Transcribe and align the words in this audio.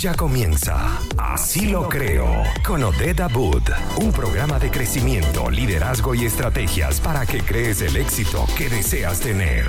Ya 0.00 0.14
comienza 0.14 1.00
Así 1.16 1.70
lo 1.70 1.88
creo 1.88 2.44
con 2.64 2.84
Odeda 2.84 3.26
Boot, 3.26 3.68
un 3.96 4.12
programa 4.12 4.60
de 4.60 4.70
crecimiento, 4.70 5.50
liderazgo 5.50 6.14
y 6.14 6.24
estrategias 6.24 7.00
para 7.00 7.26
que 7.26 7.40
crees 7.40 7.82
el 7.82 7.96
éxito 7.96 8.46
que 8.56 8.68
deseas 8.68 9.18
tener. 9.18 9.64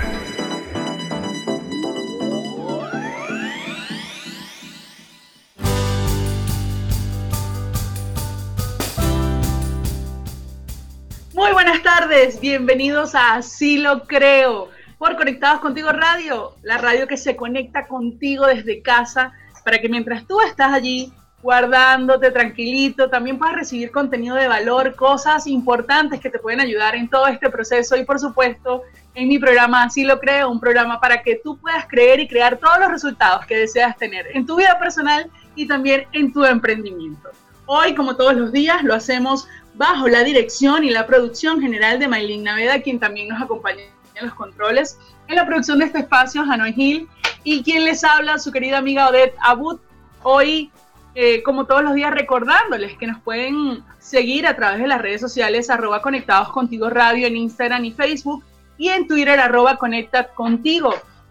Muy 11.34 11.50
buenas 11.52 11.82
tardes, 11.82 12.40
bienvenidos 12.40 13.16
a 13.16 13.34
Así 13.34 13.78
lo 13.78 14.04
creo 14.04 14.68
por 14.96 15.16
Conectados 15.16 15.60
Contigo 15.60 15.90
Radio, 15.90 16.54
la 16.62 16.78
radio 16.78 17.08
que 17.08 17.16
se 17.16 17.34
conecta 17.34 17.88
contigo 17.88 18.46
desde 18.46 18.80
casa 18.80 19.32
para 19.70 19.80
que 19.80 19.88
mientras 19.88 20.26
tú 20.26 20.40
estás 20.40 20.72
allí 20.72 21.12
guardándote 21.40 22.32
tranquilito, 22.32 23.08
también 23.08 23.38
puedas 23.38 23.54
recibir 23.54 23.92
contenido 23.92 24.34
de 24.34 24.48
valor, 24.48 24.96
cosas 24.96 25.46
importantes 25.46 26.18
que 26.18 26.28
te 26.28 26.40
pueden 26.40 26.58
ayudar 26.58 26.96
en 26.96 27.08
todo 27.08 27.28
este 27.28 27.48
proceso 27.50 27.94
y 27.94 28.04
por 28.04 28.18
supuesto 28.18 28.82
en 29.14 29.28
mi 29.28 29.38
programa 29.38 29.84
Así 29.84 30.02
lo 30.02 30.18
creo, 30.18 30.50
un 30.50 30.58
programa 30.58 31.00
para 31.00 31.22
que 31.22 31.36
tú 31.36 31.56
puedas 31.56 31.86
creer 31.86 32.18
y 32.18 32.26
crear 32.26 32.56
todos 32.56 32.80
los 32.80 32.90
resultados 32.90 33.46
que 33.46 33.58
deseas 33.58 33.96
tener 33.96 34.26
en 34.34 34.44
tu 34.44 34.56
vida 34.56 34.76
personal 34.80 35.30
y 35.54 35.68
también 35.68 36.04
en 36.10 36.32
tu 36.32 36.44
emprendimiento. 36.44 37.28
Hoy, 37.66 37.94
como 37.94 38.16
todos 38.16 38.34
los 38.34 38.50
días, 38.50 38.82
lo 38.82 38.92
hacemos 38.92 39.46
bajo 39.74 40.08
la 40.08 40.24
dirección 40.24 40.82
y 40.82 40.90
la 40.90 41.06
producción 41.06 41.60
general 41.60 42.00
de 42.00 42.08
Maylin 42.08 42.42
Naveda, 42.42 42.82
quien 42.82 42.98
también 42.98 43.28
nos 43.28 43.40
acompaña 43.40 43.84
en 44.16 44.26
los 44.26 44.34
controles. 44.34 44.98
En 45.30 45.36
la 45.36 45.46
producción 45.46 45.78
de 45.78 45.84
este 45.84 46.00
espacio, 46.00 46.42
Hanoi 46.42 46.74
Hill. 46.76 47.08
Y 47.44 47.62
quien 47.62 47.84
les 47.84 48.02
habla, 48.02 48.40
su 48.40 48.50
querida 48.50 48.78
amiga 48.78 49.08
Odette 49.08 49.36
Abud. 49.40 49.78
Hoy, 50.24 50.72
eh, 51.14 51.44
como 51.44 51.66
todos 51.66 51.84
los 51.84 51.94
días, 51.94 52.10
recordándoles 52.10 52.98
que 52.98 53.06
nos 53.06 53.22
pueden 53.22 53.84
seguir 54.00 54.48
a 54.48 54.56
través 54.56 54.80
de 54.80 54.88
las 54.88 55.00
redes 55.00 55.20
sociales, 55.20 55.70
arroba 55.70 56.02
conectados 56.02 56.48
radio 56.92 57.28
en 57.28 57.36
Instagram 57.36 57.84
y 57.84 57.92
Facebook. 57.92 58.42
Y 58.76 58.88
en 58.88 59.06
Twitter, 59.06 59.38
arroba 59.38 59.76
conecta. 59.76 60.30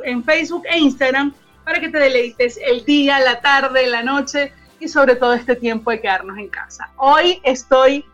en 0.06 0.24
Facebook 0.24 0.64
e 0.70 0.80
Instagram 0.80 1.34
para 1.66 1.80
que 1.80 1.90
te 1.90 2.00
deleites 2.00 2.60
el 2.66 2.86
día, 2.86 3.20
la 3.20 3.42
tarde, 3.42 3.88
la 3.88 4.04
noche 4.04 4.54
y 4.80 4.88
sobre 4.88 5.16
todo 5.16 5.34
este 5.34 5.56
tiempo 5.56 5.90
de 5.92 6.02
quedarnos 6.02 6.38
en 6.38 6.50
casa. 6.50 6.92
Hoy 6.98 7.40
estoy 7.44 8.06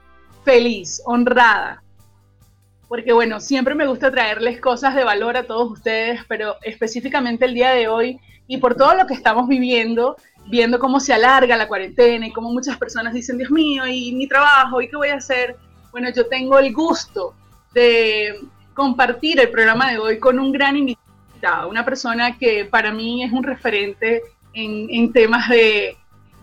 feliz, 0.46 1.02
honrada, 1.06 1.82
porque 2.90 3.14
bueno, 3.14 3.40
siempre 3.40 3.76
me 3.76 3.86
gusta 3.86 4.12
traerles 4.12 4.60
cosas 4.60 4.96
de 4.96 5.04
valor 5.04 5.38
a 5.38 5.44
todos 5.44 5.72
ustedes, 5.72 6.22
pero 6.28 6.56
específicamente 6.64 7.46
el 7.46 7.54
día 7.54 7.70
de 7.70 7.88
hoy 7.88 8.20
y 8.48 8.58
por 8.58 8.74
todo 8.76 8.96
lo 8.96 9.06
que 9.06 9.14
estamos 9.14 9.48
viviendo, 9.48 10.18
viendo 10.48 10.80
cómo 10.80 11.00
se 11.00 11.14
alarga 11.14 11.56
la 11.56 11.68
cuarentena 11.68 12.26
y 12.26 12.34
cómo 12.34 12.52
muchas 12.52 12.78
personas 12.78 13.14
dicen, 13.14 13.38
Dios 13.38 13.52
mío, 13.52 13.86
y 13.86 14.12
mi 14.14 14.28
trabajo, 14.28 14.82
¿y 14.82 14.90
qué 14.90 14.98
voy 14.98 15.10
a 15.10 15.18
hacer? 15.18 15.56
Bueno, 15.92 16.10
yo 16.10 16.28
tengo 16.28 16.58
el 16.58 16.74
gusto 16.74 17.36
de 17.76 18.40
compartir 18.74 19.40
el 19.40 19.50
programa 19.50 19.92
de 19.92 20.00
hoy 20.00 20.18
con 20.18 20.40
un 20.40 20.52
gran 20.52 20.76
invitado, 20.76 21.70
una 21.70 21.86
persona 21.86 22.40
que 22.40 22.66
para 22.66 22.92
mí 22.92 23.24
es 23.24 23.32
un 23.32 23.44
referente 23.44 24.24
en, 24.54 24.88
en 24.90 25.14
temas 25.14 25.48
de 25.48 25.96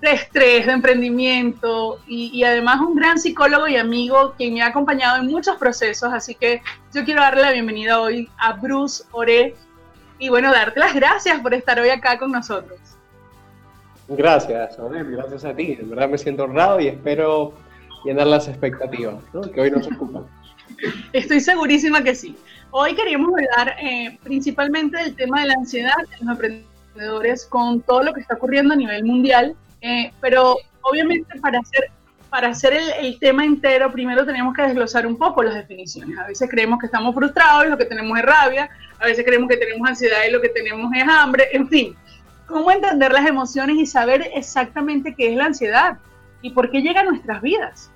de 0.06 0.12
estrés, 0.12 0.66
de 0.66 0.72
emprendimiento 0.72 1.98
y, 2.06 2.42
además 2.44 2.80
un 2.80 2.94
gran 2.94 3.18
psicólogo 3.18 3.66
y 3.66 3.76
amigo 3.76 4.34
quien 4.36 4.54
me 4.54 4.62
ha 4.62 4.68
acompañado 4.68 5.20
en 5.20 5.26
muchos 5.26 5.56
procesos. 5.56 6.12
Así 6.12 6.34
que 6.34 6.62
yo 6.94 7.04
quiero 7.04 7.20
darle 7.20 7.42
la 7.42 7.52
bienvenida 7.52 8.00
hoy 8.00 8.28
a 8.38 8.52
Bruce 8.52 9.02
Ore 9.10 9.56
y 10.18 10.28
bueno, 10.28 10.52
darte 10.52 10.78
las 10.78 10.94
gracias 10.94 11.40
por 11.40 11.52
estar 11.54 11.80
hoy 11.80 11.90
acá 11.90 12.18
con 12.18 12.30
nosotros. 12.30 12.78
Gracias, 14.08 14.78
gracias 14.78 15.44
a 15.44 15.54
ti. 15.54 15.74
De 15.74 15.82
verdad 15.82 16.08
me 16.08 16.18
siento 16.18 16.44
honrado 16.44 16.80
y 16.80 16.86
espero 16.86 17.54
llenar 18.04 18.28
las 18.28 18.46
expectativas 18.46 19.16
que 19.52 19.60
hoy 19.60 19.72
nos 19.72 19.88
ocupan. 19.88 20.24
Estoy 21.12 21.40
segurísima 21.40 22.04
que 22.04 22.14
sí. 22.14 22.36
Hoy 22.70 22.94
queríamos 22.94 23.32
hablar 23.32 23.76
eh, 23.82 24.18
principalmente 24.22 24.98
del 24.98 25.16
tema 25.16 25.40
de 25.40 25.48
la 25.48 25.54
ansiedad 25.54 25.96
de 25.96 26.24
los 26.24 26.38
emprendedores 26.38 27.44
con 27.46 27.80
todo 27.80 28.04
lo 28.04 28.14
que 28.14 28.20
está 28.20 28.34
ocurriendo 28.34 28.74
a 28.74 28.76
nivel 28.76 29.04
mundial 29.04 29.56
eh, 29.80 30.12
pero 30.20 30.56
obviamente 30.82 31.38
para 31.40 31.58
hacer, 31.58 31.90
para 32.30 32.48
hacer 32.48 32.74
el, 33.00 33.18
tema 33.18 33.44
entero, 33.44 33.90
primero 33.90 34.24
tenemos 34.24 34.54
que 34.54 34.62
desglosar 34.62 35.06
un 35.06 35.16
poco 35.16 35.42
las 35.42 35.54
definiciones. 35.54 36.18
A 36.18 36.26
veces 36.26 36.48
creemos 36.50 36.78
que 36.78 36.86
estamos 36.86 37.14
frustrados 37.14 37.66
y 37.66 37.70
lo 37.70 37.78
que 37.78 37.84
tenemos 37.84 38.18
es 38.18 38.24
rabia, 38.24 38.70
a 38.98 39.06
veces 39.06 39.24
creemos 39.24 39.48
que 39.48 39.56
tenemos 39.56 39.88
ansiedad 39.88 40.18
y 40.28 40.32
lo 40.32 40.40
que 40.40 40.48
tenemos 40.48 40.90
es 40.94 41.04
hambre, 41.08 41.48
en 41.52 41.68
fin. 41.68 41.96
¿Cómo 42.46 42.70
entender 42.70 43.12
las 43.12 43.26
emociones 43.26 43.76
y 43.76 43.86
saber 43.86 44.30
exactamente 44.34 45.14
qué 45.14 45.32
es 45.32 45.36
la 45.36 45.46
ansiedad 45.46 45.98
y 46.42 46.50
por 46.50 46.70
qué 46.70 46.80
llega 46.80 47.00
a 47.00 47.04
nuestras 47.04 47.42
vidas? 47.42 47.90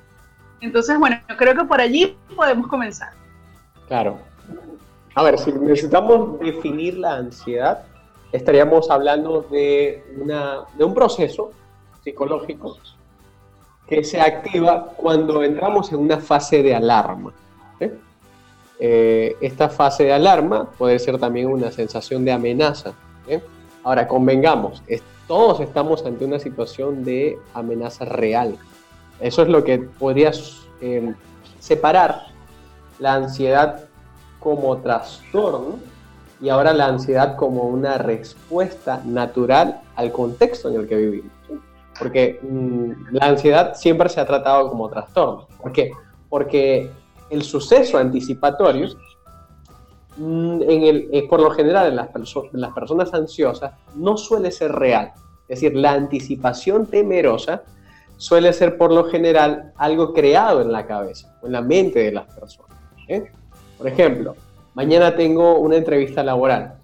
Entonces, 0.61 0.99
bueno, 0.99 1.17
creo 1.39 1.55
que 1.55 1.65
por 1.65 1.81
allí 1.81 2.17
podemos 2.35 2.67
comenzar. 2.67 3.11
Claro. 3.87 4.19
A 5.15 5.23
ver, 5.23 5.39
si 5.39 5.53
necesitamos 5.53 6.39
definir 6.41 6.99
la 6.99 7.17
ansiedad, 7.17 7.85
estaríamos 8.33 8.91
hablando 8.91 9.43
de, 9.43 10.05
una, 10.17 10.65
de 10.77 10.85
un 10.85 10.95
proceso 10.95 11.53
psicológico 12.03 12.77
que 13.91 14.05
se 14.05 14.21
activa 14.21 14.93
cuando 14.97 15.43
entramos 15.43 15.93
en 15.93 15.99
una 15.99 16.19
fase 16.19 16.63
de 16.63 16.75
alarma. 16.75 17.33
Eh, 18.83 19.37
esta 19.43 19.69
fase 19.69 20.05
de 20.05 20.13
alarma 20.13 20.71
puede 20.79 20.99
ser 20.99 21.19
también 21.19 21.49
una 21.49 21.71
sensación 21.71 22.25
de 22.25 22.33
amenaza. 22.33 22.95
Ahora, 23.83 24.07
convengamos, 24.07 24.83
todos 25.27 25.61
estamos 25.61 26.07
ante 26.07 26.25
una 26.25 26.39
situación 26.39 27.05
de 27.05 27.39
amenaza 27.53 28.05
real. 28.05 28.57
Eso 29.21 29.43
es 29.43 29.49
lo 29.49 29.65
que 29.65 29.79
podría 29.79 30.31
em, 30.81 31.15
separar 31.59 32.29
la 32.99 33.15
ansiedad 33.15 33.85
como 34.39 34.79
trastorno 34.79 35.79
y 36.41 36.49
ahora 36.49 36.73
la 36.73 36.87
ansiedad 36.87 37.37
como 37.37 37.65
una 37.65 37.99
respuesta 37.99 39.03
natural 39.05 39.81
al 39.97 40.11
contexto 40.13 40.69
en 40.71 40.81
el 40.81 40.89
que 40.89 40.97
vivimos 40.97 41.33
porque 42.01 42.41
mm, 42.43 43.13
la 43.13 43.27
ansiedad 43.27 43.75
siempre 43.75 44.09
se 44.09 44.21
ha 44.21 44.27
tratado 44.27 44.71
como 44.71 44.89
trastorno. 44.89 45.47
¿Por 45.61 45.71
qué? 45.71 45.93
Porque 46.31 46.91
el 47.29 47.43
suceso 47.43 47.99
anticipatorio, 47.99 48.89
mm, 50.17 50.63
en 50.63 50.83
el, 50.83 51.09
eh, 51.13 51.29
por 51.29 51.41
lo 51.41 51.51
general 51.51 51.89
en 51.89 51.97
las, 51.97 52.09
en 52.15 52.61
las 52.61 52.73
personas 52.73 53.13
ansiosas, 53.13 53.75
no 53.95 54.17
suele 54.17 54.51
ser 54.51 54.73
real. 54.73 55.13
Es 55.47 55.61
decir, 55.61 55.77
la 55.77 55.93
anticipación 55.93 56.87
temerosa 56.87 57.65
suele 58.17 58.53
ser 58.55 58.79
por 58.79 58.93
lo 58.93 59.05
general 59.05 59.73
algo 59.77 60.15
creado 60.15 60.63
en 60.63 60.73
la 60.73 60.87
cabeza 60.87 61.37
o 61.43 61.47
en 61.47 61.53
la 61.53 61.61
mente 61.61 61.99
de 61.99 62.13
las 62.13 62.33
personas. 62.35 62.79
¿eh? 63.09 63.31
Por 63.77 63.87
ejemplo, 63.87 64.37
mañana 64.75 65.15
tengo 65.17 65.59
una 65.59 65.77
entrevista 65.77 66.23
laboral 66.23 66.75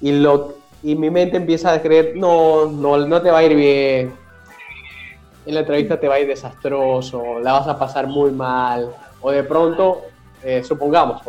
y 0.00 0.12
lo 0.12 0.54
y 0.84 0.94
mi 0.96 1.10
mente 1.10 1.38
empieza 1.38 1.72
a 1.72 1.80
creer, 1.80 2.12
no, 2.14 2.66
no, 2.66 2.98
no 2.98 3.22
te 3.22 3.30
va 3.30 3.38
a 3.38 3.42
ir 3.42 3.56
bien, 3.56 4.12
en 5.46 5.54
la 5.54 5.60
entrevista 5.60 5.98
te 5.98 6.06
va 6.06 6.16
a 6.16 6.20
ir 6.20 6.26
desastroso, 6.26 7.40
la 7.40 7.54
vas 7.54 7.66
a 7.66 7.78
pasar 7.78 8.06
muy 8.06 8.30
mal, 8.30 8.94
o 9.22 9.30
de 9.30 9.42
pronto, 9.44 10.02
eh, 10.42 10.62
supongamos, 10.62 11.22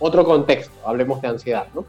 otro, 0.00 0.24
contexto, 0.24 0.74
hablemos 0.84 1.22
de 1.22 1.28
ansiedad, 1.28 1.66
¿no? 1.72 1.84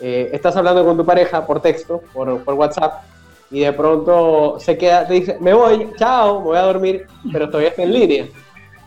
Eh, 0.00 0.30
estás 0.32 0.56
hablando 0.56 0.82
con 0.82 0.96
tu 0.96 1.04
pareja 1.04 1.46
por 1.46 1.60
texto, 1.60 2.02
por, 2.14 2.42
por, 2.42 2.54
WhatsApp, 2.54 3.02
y 3.50 3.60
de 3.60 3.72
pronto 3.74 4.56
se 4.58 4.78
queda, 4.78 5.06
te 5.06 5.12
dice, 5.12 5.36
me 5.40 5.52
voy, 5.52 5.90
chao, 5.98 6.40
me 6.40 6.46
voy 6.46 6.56
a 6.56 6.62
dormir, 6.62 7.06
pero 7.30 7.48
todavía 7.48 7.68
está 7.68 7.82
en 7.82 7.92
línea. 7.92 8.26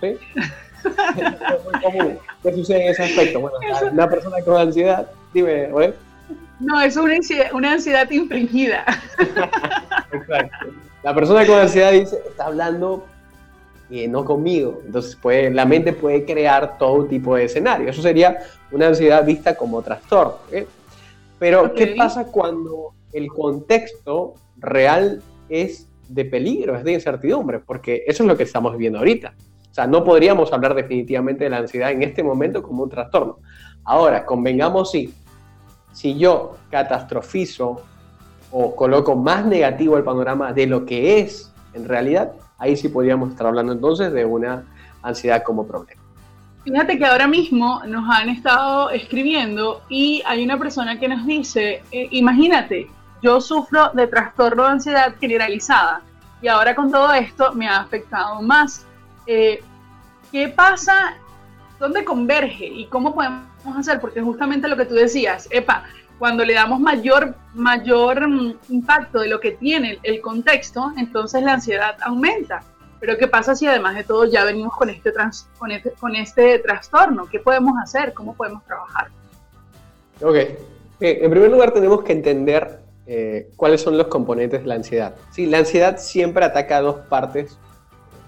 ¿sí? 0.01 0.17
¿Qué 2.41 2.53
sucede 2.53 2.85
en 2.85 2.91
ese 2.93 3.03
aspecto? 3.03 3.39
Bueno, 3.41 3.57
una 3.91 4.09
persona 4.09 4.37
con 4.43 4.57
ansiedad, 4.57 5.07
dime, 5.31 5.71
¿oye? 5.71 5.93
No, 6.59 6.81
es 6.81 6.97
una 6.97 7.71
ansiedad, 7.71 8.09
infringida. 8.09 8.83
Exacto. 10.11 10.67
La 11.03 11.13
persona 11.13 11.45
con 11.45 11.59
ansiedad 11.59 11.91
dice, 11.91 12.17
está 12.27 12.45
hablando 12.45 13.05
y 13.89 14.07
no 14.07 14.25
conmigo. 14.25 14.81
Entonces 14.85 15.15
puede, 15.15 15.51
la 15.51 15.65
mente 15.65 15.93
puede 15.93 16.25
crear 16.25 16.77
todo 16.77 17.05
tipo 17.05 17.35
de 17.35 17.45
escenario. 17.45 17.89
Eso 17.89 18.01
sería 18.01 18.39
una 18.71 18.87
ansiedad 18.87 19.25
vista 19.25 19.55
como 19.55 19.81
trastorno. 19.81 20.35
Pero, 21.39 21.73
¿qué 21.73 21.95
pasa 21.95 22.25
cuando 22.25 22.93
el 23.13 23.27
contexto 23.27 24.33
real 24.57 25.21
es 25.49 25.87
de 26.09 26.25
peligro, 26.25 26.75
es 26.75 26.83
de 26.83 26.93
incertidumbre? 26.93 27.59
Porque 27.59 28.03
eso 28.07 28.23
es 28.23 28.27
lo 28.27 28.35
que 28.35 28.43
estamos 28.43 28.71
viviendo 28.71 28.97
ahorita. 28.99 29.33
O 29.69 29.73
sea, 29.73 29.85
no 29.85 30.03
podríamos 30.03 30.51
hablar 30.51 30.73
definitivamente 30.73 31.43
de 31.43 31.51
la 31.51 31.57
ansiedad 31.57 31.91
en 31.91 32.01
este 32.01 32.23
momento 32.23 32.63
como 32.63 32.83
un 32.83 32.89
trastorno. 32.89 33.37
Ahora, 33.83 34.25
convengamos 34.25 34.89
sí, 34.89 35.13
si 35.97 36.15
yo 36.15 36.57
catastrofizo 36.69 37.81
o 38.51 38.75
coloco 38.75 39.15
más 39.15 39.43
negativo 39.43 39.97
el 39.97 40.03
panorama 40.03 40.53
de 40.53 40.67
lo 40.67 40.85
que 40.85 41.19
es 41.19 41.51
en 41.73 41.87
realidad, 41.87 42.33
ahí 42.59 42.77
sí 42.77 42.87
podríamos 42.87 43.31
estar 43.31 43.47
hablando 43.47 43.73
entonces 43.73 44.13
de 44.13 44.23
una 44.23 44.63
ansiedad 45.01 45.41
como 45.41 45.65
problema. 45.65 45.99
Fíjate 46.63 46.99
que 46.99 47.05
ahora 47.05 47.27
mismo 47.27 47.81
nos 47.87 48.07
han 48.15 48.29
estado 48.29 48.91
escribiendo 48.91 49.81
y 49.89 50.21
hay 50.27 50.43
una 50.43 50.59
persona 50.59 50.99
que 50.99 51.07
nos 51.07 51.25
dice, 51.25 51.81
eh, 51.91 52.07
imagínate, 52.11 52.87
yo 53.23 53.41
sufro 53.41 53.89
de 53.95 54.05
trastorno 54.05 54.65
de 54.65 54.69
ansiedad 54.69 55.15
generalizada 55.19 56.01
y 56.43 56.47
ahora 56.47 56.75
con 56.75 56.91
todo 56.91 57.11
esto 57.13 57.53
me 57.53 57.67
ha 57.67 57.77
afectado 57.77 58.39
más. 58.43 58.85
Eh, 59.25 59.63
¿Qué 60.31 60.49
pasa? 60.49 61.15
¿Dónde 61.79 62.05
converge 62.05 62.67
y 62.67 62.85
cómo 62.85 63.15
podemos 63.15 63.56
hacer? 63.75 63.99
Porque 63.99 64.21
justamente 64.21 64.67
lo 64.67 64.77
que 64.77 64.85
tú 64.85 64.95
decías, 64.95 65.47
epa, 65.51 65.83
cuando 66.19 66.45
le 66.45 66.53
damos 66.53 66.79
mayor, 66.79 67.35
mayor 67.53 68.27
mm, 68.27 68.57
impacto 68.69 69.19
de 69.19 69.27
lo 69.27 69.39
que 69.39 69.51
tiene 69.51 69.99
el 70.03 70.21
contexto, 70.21 70.91
entonces 70.97 71.43
la 71.43 71.53
ansiedad 71.53 71.97
aumenta. 72.01 72.63
Pero 72.99 73.17
¿qué 73.17 73.27
pasa 73.27 73.55
si 73.55 73.67
además 73.67 73.95
de 73.95 74.03
todo 74.03 74.25
ya 74.25 74.43
venimos 74.43 74.75
con 74.75 74.89
este, 74.89 75.11
trans, 75.11 75.47
con 75.59 75.71
este, 75.71 75.91
con 75.91 76.15
este 76.15 76.59
trastorno? 76.59 77.27
¿Qué 77.29 77.39
podemos 77.39 77.73
hacer? 77.81 78.13
¿Cómo 78.13 78.35
podemos 78.35 78.63
trabajar? 78.65 79.09
Ok. 80.21 80.35
en 80.99 81.29
primer 81.29 81.51
lugar 81.51 81.71
tenemos 81.71 82.03
que 82.03 82.11
entender 82.11 82.79
eh, 83.05 83.51
cuáles 83.55 83.81
son 83.81 83.97
los 83.97 84.07
componentes 84.07 84.61
de 84.61 84.67
la 84.67 84.75
ansiedad. 84.75 85.15
Sí, 85.31 85.45
la 85.45 85.59
ansiedad 85.59 85.97
siempre 85.97 86.43
ataca 86.43 86.77
a 86.77 86.81
dos 86.81 86.95
partes 87.07 87.59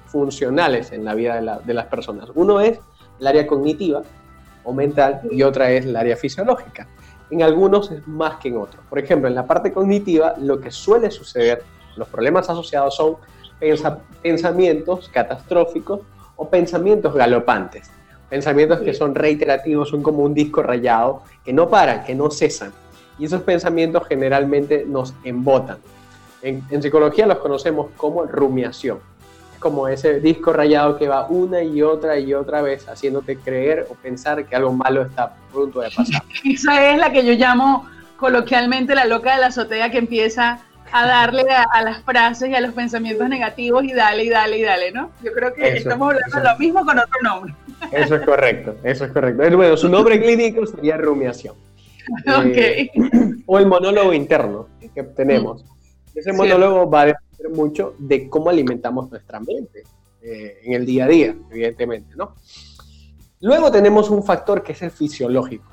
funcionales 0.06 0.92
en 0.92 1.04
la 1.04 1.16
vida 1.16 1.36
de, 1.36 1.42
la, 1.42 1.60
de 1.60 1.74
las 1.74 1.88
personas. 1.88 2.30
Uno 2.36 2.62
es 2.62 2.80
el 3.20 3.28
área 3.28 3.48
cognitiva 3.48 4.04
o 4.64 4.74
mental 4.74 5.22
y 5.32 5.44
otra 5.44 5.72
es 5.72 5.86
el 5.86 5.96
área 5.96 6.16
fisiológica. 6.16 6.88
En 7.30 7.44
algunos 7.44 7.92
es 7.92 8.08
más 8.08 8.38
que 8.38 8.50
en 8.50 8.58
otros. 8.58 8.84
Por 8.90 9.00
ejemplo, 9.00 9.28
en 9.28 9.36
la 9.36 9.46
parte 9.46 9.72
cognitiva 9.72 10.36
lo 10.40 10.60
que 10.60 10.72
suele 10.72 11.12
suceder, 11.12 11.64
los 11.96 12.08
problemas 12.08 12.50
asociados 12.50 12.96
son 12.96 13.18
pensamientos 14.22 15.10
catastróficos 15.10 16.02
o 16.36 16.50
pensamientos 16.50 17.14
galopantes. 17.14 17.92
Pensamientos 18.30 18.80
que 18.82 18.94
son 18.94 19.16
reiterativos, 19.16 19.90
son 19.90 20.04
como 20.04 20.24
un 20.24 20.34
disco 20.34 20.62
rayado, 20.62 21.24
que 21.44 21.52
no 21.52 21.70
paran, 21.70 22.04
que 22.04 22.16
no 22.16 22.30
cesan. 22.30 22.72
Y 23.18 23.26
esos 23.26 23.42
pensamientos 23.42 24.08
generalmente 24.08 24.86
nos 24.88 25.14
embotan. 25.24 25.78
En, 26.42 26.82
psicología 26.82 27.28
los 27.28 27.40
conocemos 27.40 27.88
como 27.98 28.24
rumiación. 28.24 29.00
Como 29.60 29.88
ese 29.88 30.20
disco 30.20 30.54
rayado 30.54 30.98
que 30.98 31.08
va 31.08 31.28
una 31.28 31.62
y 31.62 31.82
otra 31.82 32.18
y 32.18 32.34
otra 32.34 32.62
vez 32.62 32.88
haciéndote 32.88 33.38
creer 33.38 33.88
o 33.90 33.96
pensar 33.96 34.46
que 34.46 34.56
algo 34.56 34.72
malo 34.72 35.02
está 35.02 35.24
a 35.24 35.34
punto 35.52 35.82
de 35.82 35.90
pasar. 35.92 36.24
Esa 36.46 36.92
es 36.92 36.98
la 36.98 37.12
que 37.12 37.26
yo 37.26 37.34
llamo 37.34 37.88
coloquialmente 38.18 38.96
la 38.96 39.06
loca 39.06 39.34
de 39.36 39.42
la 39.42 39.48
azotea 39.48 39.90
que 39.92 39.98
empieza 39.98 40.60
a 40.92 41.06
darle 41.06 41.46
a, 41.52 41.82
las 41.84 42.04
frases 42.04 42.50
y 42.50 42.56
a 42.56 42.62
los 42.62 42.74
pensamientos 42.74 43.28
negativos 43.30 43.84
y 43.84 43.94
dale 43.94 44.24
y 44.24 44.30
dale 44.30 44.58
y 44.58 44.64
dale, 44.64 44.92
¿no? 44.92 45.12
Yo 45.24 45.32
creo 45.34 45.54
que 45.54 45.78
estamos 45.78 46.10
hablando 46.10 46.38
de 46.38 46.44
lo 46.44 46.58
mismo 46.58 46.86
con 46.86 46.98
otro 46.98 47.22
nombre. 47.24 47.54
Eso 47.92 48.16
es 48.16 48.22
correcto, 48.26 48.76
eso 48.84 49.06
es 49.06 49.12
correcto. 49.12 49.56
Bueno, 49.56 49.78
su 49.78 49.88
nombre 49.90 50.20
clínico 50.20 50.66
sería 50.66 50.98
rumiación. 50.98 51.56
Eh, 52.56 52.90
o 53.46 53.60
el 53.60 53.68
monólogo 53.68 54.14
interno 54.14 54.68
que 54.96 55.04
tenemos. 55.04 55.64
Ese 56.16 56.34
monólogo 56.34 56.90
va 56.90 57.04
a 57.04 57.16
mucho 57.48 57.96
de 57.98 58.30
cómo 58.30 58.50
alimentamos 58.50 59.10
nuestra 59.10 59.40
mente 59.40 59.84
eh, 60.22 60.60
en 60.64 60.74
el 60.74 60.86
día 60.86 61.06
a 61.06 61.08
día, 61.08 61.36
evidentemente, 61.50 62.16
¿no? 62.16 62.36
Luego 63.42 63.72
tenemos 63.72 64.10
un 64.10 64.24
factor 64.24 64.64
que 64.64 64.74
es 64.74 64.82
el 64.82 64.92
fisiológico, 64.92 65.64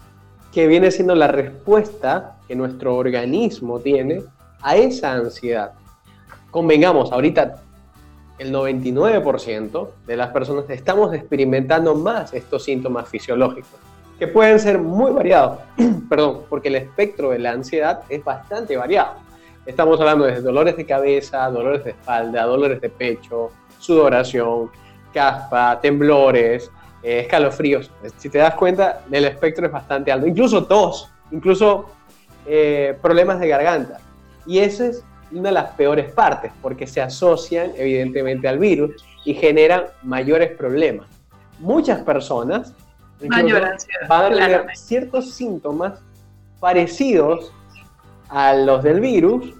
que 0.52 0.68
viene 0.68 0.90
siendo 0.92 1.16
la 1.16 1.26
respuesta 1.26 2.38
que 2.46 2.54
nuestro 2.54 2.96
organismo 2.96 3.80
tiene 3.80 4.22
a 4.62 4.76
esa 4.76 5.12
ansiedad. 5.12 5.72
Convengamos, 6.52 7.10
ahorita 7.10 7.62
el 8.38 8.52
99% 8.52 9.88
de 10.06 10.16
las 10.16 10.30
personas 10.30 10.68
estamos 10.70 11.12
experimentando 11.14 11.94
más 11.94 12.32
estos 12.34 12.64
síntomas 12.64 13.08
fisiológicos, 13.08 13.80
que 14.18 14.28
pueden 14.28 14.60
ser 14.60 14.78
muy 14.78 15.10
variados, 15.10 15.58
perdón, 16.08 16.42
porque 16.48 16.68
el 16.68 16.76
espectro 16.76 17.30
de 17.30 17.38
la 17.38 17.50
ansiedad 17.50 18.02
es 18.08 18.22
bastante 18.24 18.76
variado. 18.76 19.25
Estamos 19.66 19.98
hablando 19.98 20.24
de 20.26 20.40
dolores 20.40 20.76
de 20.76 20.86
cabeza, 20.86 21.50
dolores 21.50 21.82
de 21.82 21.90
espalda, 21.90 22.44
dolores 22.44 22.80
de 22.80 22.88
pecho, 22.88 23.50
sudoración, 23.80 24.70
caspa, 25.12 25.80
temblores, 25.80 26.70
eh, 27.02 27.20
escalofríos. 27.20 27.90
Si 28.16 28.28
te 28.28 28.38
das 28.38 28.54
cuenta, 28.54 29.02
el 29.10 29.24
espectro 29.24 29.66
es 29.66 29.72
bastante 29.72 30.12
alto. 30.12 30.24
Incluso 30.24 30.64
tos, 30.66 31.10
incluso 31.32 31.86
eh, 32.46 32.96
problemas 33.02 33.40
de 33.40 33.48
garganta. 33.48 33.98
Y 34.46 34.60
esa 34.60 34.86
es 34.86 35.04
una 35.32 35.48
de 35.48 35.54
las 35.54 35.72
peores 35.72 36.12
partes, 36.12 36.52
porque 36.62 36.86
se 36.86 37.00
asocian 37.00 37.72
evidentemente 37.76 38.46
al 38.46 38.60
virus 38.60 39.04
y 39.24 39.34
generan 39.34 39.86
mayores 40.04 40.52
problemas. 40.56 41.08
Muchas 41.58 42.02
personas 42.02 42.72
van 44.08 44.32
a 44.32 44.36
tener 44.36 44.66
ciertos 44.76 45.32
síntomas 45.32 45.98
parecidos 46.60 47.52
a 48.28 48.55
los 48.55 48.82
del 48.82 49.00
virus, 49.00 49.55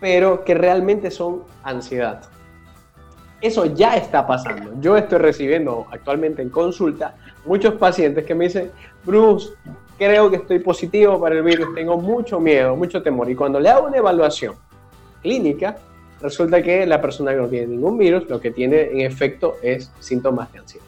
pero 0.00 0.44
que 0.44 0.54
realmente 0.54 1.10
son 1.10 1.42
ansiedad. 1.62 2.22
Eso 3.40 3.66
ya 3.66 3.96
está 3.96 4.26
pasando. 4.26 4.72
Yo 4.80 4.96
estoy 4.96 5.18
recibiendo 5.18 5.86
actualmente 5.90 6.42
en 6.42 6.48
consulta 6.48 7.14
muchos 7.44 7.74
pacientes 7.74 8.24
que 8.24 8.34
me 8.34 8.44
dicen, 8.44 8.70
Bruce, 9.04 9.50
creo 9.98 10.30
que 10.30 10.36
estoy 10.36 10.58
positivo 10.58 11.20
para 11.20 11.36
el 11.36 11.42
virus, 11.42 11.74
tengo 11.74 11.98
mucho 11.98 12.40
miedo, 12.40 12.74
mucho 12.76 13.02
temor. 13.02 13.30
Y 13.30 13.34
cuando 13.34 13.60
le 13.60 13.68
hago 13.68 13.86
una 13.86 13.98
evaluación 13.98 14.54
clínica, 15.22 15.76
resulta 16.20 16.62
que 16.62 16.86
la 16.86 17.00
persona 17.00 17.32
que 17.32 17.38
no 17.38 17.48
tiene 17.48 17.68
ningún 17.68 17.98
virus, 17.98 18.28
lo 18.28 18.40
que 18.40 18.50
tiene 18.50 18.82
en 18.82 19.00
efecto 19.00 19.56
es 19.62 19.92
síntomas 20.00 20.52
de 20.52 20.58
ansiedad. 20.58 20.86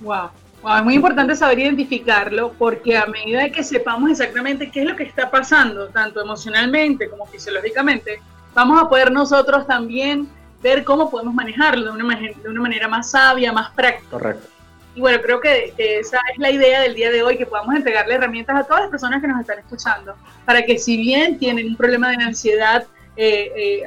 Wow. 0.00 0.30
Wow. 0.62 0.78
es 0.78 0.84
muy 0.84 0.94
importante 0.94 1.36
saber 1.36 1.58
identificarlo 1.60 2.52
porque 2.58 2.96
a 2.96 3.06
medida 3.06 3.50
que 3.50 3.62
sepamos 3.62 4.10
exactamente 4.10 4.70
qué 4.70 4.80
es 4.80 4.86
lo 4.86 4.96
que 4.96 5.04
está 5.04 5.30
pasando, 5.30 5.88
tanto 5.88 6.20
emocionalmente 6.20 7.08
como 7.08 7.26
fisiológicamente, 7.26 8.20
vamos 8.54 8.82
a 8.82 8.88
poder 8.88 9.12
nosotros 9.12 9.66
también 9.66 10.28
ver 10.62 10.84
cómo 10.84 11.10
podemos 11.10 11.34
manejarlo 11.34 11.92
de 11.94 12.02
una, 12.02 12.18
de 12.18 12.48
una 12.48 12.60
manera 12.60 12.88
más 12.88 13.10
sabia, 13.10 13.52
más 13.52 13.70
práctica. 13.70 14.10
Correcto. 14.10 14.48
Y 14.96 15.00
bueno, 15.00 15.20
creo 15.20 15.40
que, 15.40 15.74
esa 15.76 16.18
es 16.32 16.38
la 16.38 16.50
idea 16.50 16.80
del 16.80 16.94
día 16.94 17.10
de 17.10 17.22
hoy, 17.22 17.36
que 17.36 17.44
podamos 17.44 17.76
entregarle 17.76 18.14
herramientas 18.14 18.56
a 18.56 18.64
todas 18.64 18.80
las 18.80 18.90
personas 18.90 19.20
que 19.20 19.28
nos 19.28 19.40
están 19.40 19.58
escuchando, 19.58 20.16
para 20.46 20.64
que 20.64 20.78
si 20.78 20.96
bien 20.96 21.38
tienen 21.38 21.68
un 21.68 21.76
problema 21.76 22.08
de 22.08 22.24
ansiedad 22.24 22.86
eh, 23.16 23.82
eh, 23.82 23.84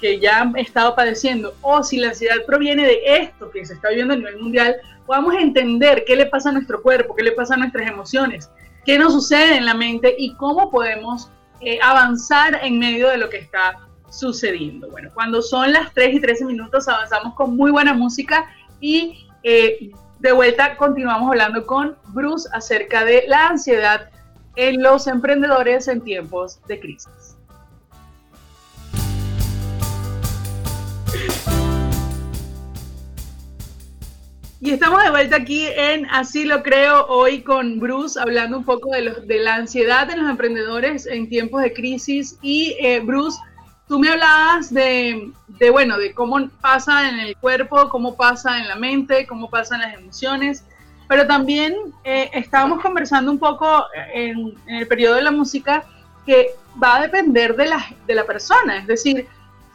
que 0.00 0.18
ya 0.18 0.40
han 0.40 0.56
estado 0.56 0.94
padeciendo, 0.94 1.54
o 1.60 1.82
si 1.82 1.98
la 1.98 2.08
ansiedad 2.08 2.44
proviene 2.46 2.86
de 2.86 3.00
esto 3.04 3.50
que 3.50 3.64
se 3.64 3.74
está 3.74 3.90
viviendo 3.90 4.14
a 4.14 4.16
nivel 4.16 4.38
mundial, 4.38 4.76
podamos 5.06 5.34
entender 5.34 6.04
qué 6.06 6.16
le 6.16 6.26
pasa 6.26 6.48
a 6.48 6.52
nuestro 6.52 6.82
cuerpo, 6.82 7.14
qué 7.14 7.22
le 7.22 7.32
pasa 7.32 7.54
a 7.54 7.58
nuestras 7.58 7.88
emociones, 7.88 8.50
qué 8.84 8.98
nos 8.98 9.12
sucede 9.12 9.56
en 9.56 9.66
la 9.66 9.74
mente 9.74 10.14
y 10.18 10.34
cómo 10.34 10.70
podemos 10.70 11.30
eh, 11.60 11.78
avanzar 11.82 12.58
en 12.62 12.78
medio 12.78 13.08
de 13.08 13.18
lo 13.18 13.28
que 13.28 13.38
está 13.38 13.76
sucediendo. 14.10 14.90
Bueno, 14.90 15.10
cuando 15.14 15.42
son 15.42 15.72
las 15.72 15.92
3 15.94 16.14
y 16.14 16.20
13 16.20 16.44
minutos 16.46 16.88
avanzamos 16.88 17.34
con 17.34 17.56
muy 17.56 17.70
buena 17.70 17.92
música 17.92 18.50
y 18.80 19.26
de 19.42 20.32
vuelta 20.32 20.76
continuamos 20.76 21.30
hablando 21.30 21.66
con 21.66 21.96
Bruce 22.08 22.48
acerca 22.52 23.04
de 23.04 23.24
la 23.28 23.48
ansiedad 23.48 24.10
en 24.56 24.82
los 24.82 25.06
emprendedores 25.06 25.88
en 25.88 26.00
tiempos 26.02 26.60
de 26.66 26.80
crisis. 26.80 27.19
Y 34.62 34.72
estamos 34.72 35.02
de 35.02 35.10
vuelta 35.10 35.36
aquí 35.36 35.66
en 35.74 36.06
Así 36.10 36.44
lo 36.44 36.62
creo 36.62 37.06
hoy 37.06 37.40
con 37.40 37.80
Bruce, 37.80 38.20
hablando 38.20 38.58
un 38.58 38.64
poco 38.64 38.90
de, 38.90 39.38
la 39.38 39.54
ansiedad 39.54 40.06
de 40.06 40.18
los 40.18 40.28
emprendedores 40.28 41.06
en 41.06 41.30
tiempos 41.30 41.62
de 41.62 41.72
crisis. 41.72 42.38
Y 42.42 42.76
eh, 42.78 43.00
Bruce, 43.00 43.38
tú 43.88 43.98
me 43.98 44.10
hablabas 44.10 44.72
de, 44.72 45.32
bueno, 45.72 45.96
de 45.96 46.12
cómo 46.12 46.50
pasa 46.60 47.08
en 47.08 47.20
el 47.20 47.38
cuerpo, 47.38 47.88
cómo 47.88 48.16
pasa 48.16 48.58
en 48.58 48.68
la 48.68 48.76
mente, 48.76 49.26
cómo 49.26 49.48
pasan 49.48 49.80
las 49.80 49.94
emociones, 49.94 50.62
pero 51.08 51.26
también 51.26 51.74
eh, 52.04 52.30
estábamos 52.34 52.82
conversando 52.82 53.32
un 53.32 53.38
poco 53.38 53.86
en, 54.12 54.54
en, 54.66 54.76
el 54.76 54.86
periodo 54.86 55.14
de 55.14 55.22
la 55.22 55.30
música 55.30 55.84
que 56.26 56.50
va 56.80 56.96
a 56.96 57.02
depender 57.02 57.56
de 57.56 58.14
la 58.14 58.24
persona, 58.26 58.76
es 58.76 58.86
decir, 58.86 59.26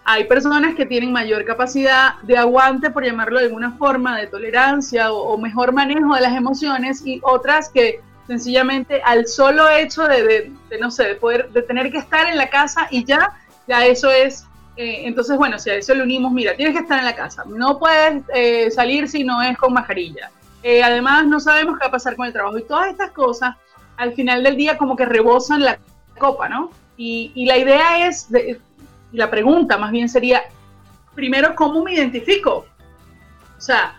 hay 0.08 0.26
personas 0.26 0.76
que 0.76 0.86
tienen 0.86 1.12
mayor 1.12 1.44
capacidad 1.46 2.20
de 2.22 2.38
aguante, 2.38 2.92
por 2.92 3.04
llamarlo 3.04 3.40
de 3.40 3.46
alguna 3.46 3.72
forma, 3.72 4.18
de 4.18 4.28
tolerancia 4.28 5.12
o, 5.12 5.36
mejor 5.40 5.74
manejo 5.74 6.14
de 6.14 6.22
las 6.22 6.38
emociones 6.38 7.02
y 7.04 7.20
otras 7.24 7.70
que 7.70 8.02
sencillamente 8.28 9.02
al 9.04 9.28
solo 9.28 9.68
hecho 9.70 10.04
de, 10.04 10.52
no 10.80 10.92
sé, 10.92 11.06
de 11.06 11.16
poder, 11.16 11.50
de 11.50 11.64
tener 11.64 11.92
que 11.92 11.98
estar 11.98 12.28
en 12.28 12.38
la 12.38 12.50
casa 12.50 12.88
y 12.92 13.04
ya, 13.04 13.34
ya 13.68 13.86
eso 13.86 14.12
es, 14.12 14.46
eh, 14.78 15.02
entonces 15.06 15.38
bueno, 15.38 15.58
si 15.58 15.72
a 15.72 15.76
eso 15.76 15.96
le 15.96 16.04
unimos, 16.04 16.32
mira, 16.32 16.56
tienes 16.56 16.76
que 16.76 16.82
estar 16.82 17.00
en 17.00 17.06
la 17.06 17.16
casa, 17.16 17.44
no 17.48 17.80
puedes 17.80 18.24
eh, 18.34 18.70
salir 18.70 19.08
si 19.10 19.24
no 19.24 19.42
es 19.42 19.58
con 19.58 19.74
mascarilla. 19.74 20.30
Eh, 20.62 20.84
además, 20.84 21.28
no 21.28 21.40
sabemos 21.40 21.78
qué 21.78 21.86
va 21.86 21.90
a 21.90 21.92
pasar 21.92 22.16
con 22.16 22.28
el 22.28 22.34
trabajo 22.34 22.58
y 22.58 22.64
todas 22.64 22.90
estas 22.90 23.12
cosas, 23.12 23.56
al 23.98 24.14
final 24.14 24.44
del 24.44 24.56
día 24.56 24.78
como 24.78 24.96
que 24.96 25.06
rebosan 25.06 25.64
la 25.64 25.80
copa, 26.18 26.48
¿no? 26.48 26.72
Y, 26.98 27.32
y 27.36 27.46
la 27.46 27.58
idea 27.58 28.08
es, 28.08 28.28
la 29.16 29.30
pregunta 29.30 29.78
más 29.78 29.92
bien 29.92 30.10
sería, 30.10 30.44
primero, 31.16 31.56
¿cómo 31.56 31.84
me 31.84 31.94
identifico? 31.94 32.66
O 33.58 33.62
sea, 33.62 33.96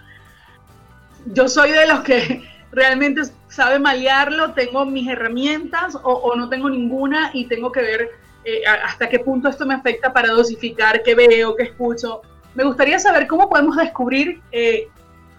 yo 1.26 1.49
soy 1.49 1.73
de 1.73 1.87
los 1.87 2.00
que 2.00 2.42
realmente 2.73 3.23
sabe 3.49 3.78
malearlo, 3.78 4.52
tengo 4.52 4.85
mis 4.85 5.08
herramientas 5.08 5.99
o, 6.02 6.35
no 6.37 6.49
tengo 6.49 6.68
ninguna 6.68 7.30
y 7.32 7.46
tengo 7.46 7.73
que 7.73 7.80
ver 7.80 8.11
eh, 8.44 8.62
hasta 8.66 9.08
qué 9.08 9.18
punto 9.18 9.49
esto 9.49 9.66
me 9.66 9.75
afecta 9.75 10.12
para 10.12 10.28
dosificar 10.28 11.02
qué 11.02 11.14
veo, 11.14 11.56
qué 11.56 11.64
escucho. 11.64 12.23
Me 12.54 12.64
gustaría 12.64 12.99
saber 12.99 13.26
cómo 13.26 13.49
podemos 13.49 13.76
descubrir 13.76 14.40
eh, 14.52 14.88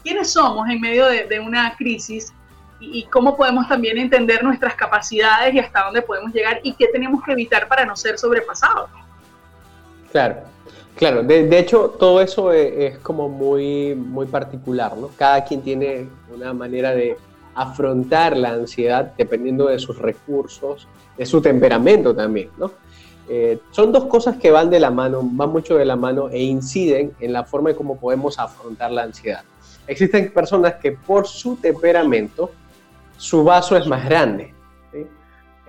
quiénes 0.03 0.31
somos 0.31 0.67
en 0.69 0.81
medio 0.81 1.05
de, 1.05 1.39
una 1.39 1.75
crisis 1.75 2.33
y, 2.79 3.05
cómo 3.05 3.35
podemos 3.35 3.67
también 3.67 3.97
entender 3.97 4.43
nuestras 4.43 4.75
capacidades 4.75 5.53
y 5.53 5.59
hasta 5.59 5.83
dónde 5.83 6.01
podemos 6.01 6.33
llegar 6.33 6.59
y 6.63 6.73
qué 6.73 6.87
tenemos 6.87 7.23
que 7.23 7.31
evitar 7.31 7.67
para 7.67 7.85
no 7.85 7.95
ser 7.95 8.17
sobrepasados. 8.17 8.89
Claro, 10.11 10.35
claro. 10.95 11.23
De, 11.23 11.59
hecho, 11.59 11.95
todo 11.99 12.21
eso 12.21 12.51
es, 12.53 12.97
como 12.99 13.29
muy, 13.29 13.95
muy 13.95 14.25
particular, 14.27 14.97
¿no? 14.97 15.09
Cada 15.17 15.43
quien 15.43 15.61
tiene 15.61 16.07
una 16.33 16.53
manera 16.53 16.93
de 16.93 17.17
afrontar 17.55 18.37
la 18.37 18.49
ansiedad 18.49 19.13
dependiendo 19.17 19.67
de 19.67 19.79
sus 19.79 19.97
recursos, 19.97 20.87
de 21.17 21.25
su 21.25 21.41
temperamento 21.41 22.15
también, 22.15 22.49
¿no? 22.57 22.71
Eh, 23.29 23.59
son 23.71 23.91
dos 23.91 24.05
cosas 24.05 24.37
que 24.37 24.51
van 24.51 24.69
de 24.69 24.79
la 24.79 24.89
mano, 24.89 25.19
van 25.23 25.49
mucho 25.49 25.75
de 25.75 25.83
la 25.83 25.97
mano 25.97 26.29
e 26.29 26.41
inciden 26.43 27.13
en 27.19 27.33
la 27.33 27.43
forma 27.43 27.69
de 27.69 27.75
cómo 27.75 27.97
podemos 27.97 28.39
afrontar 28.39 28.91
la 28.91 29.03
ansiedad. 29.03 29.43
Existen 29.85 30.31
personas 30.31 30.75
que 30.75 30.93
por 30.93 31.27
su 31.27 31.57
temperamento, 31.57 32.51
su 33.17 33.43
vaso 33.43 33.75
es 33.75 33.85
más 33.87 34.05
grande, 34.05 34.53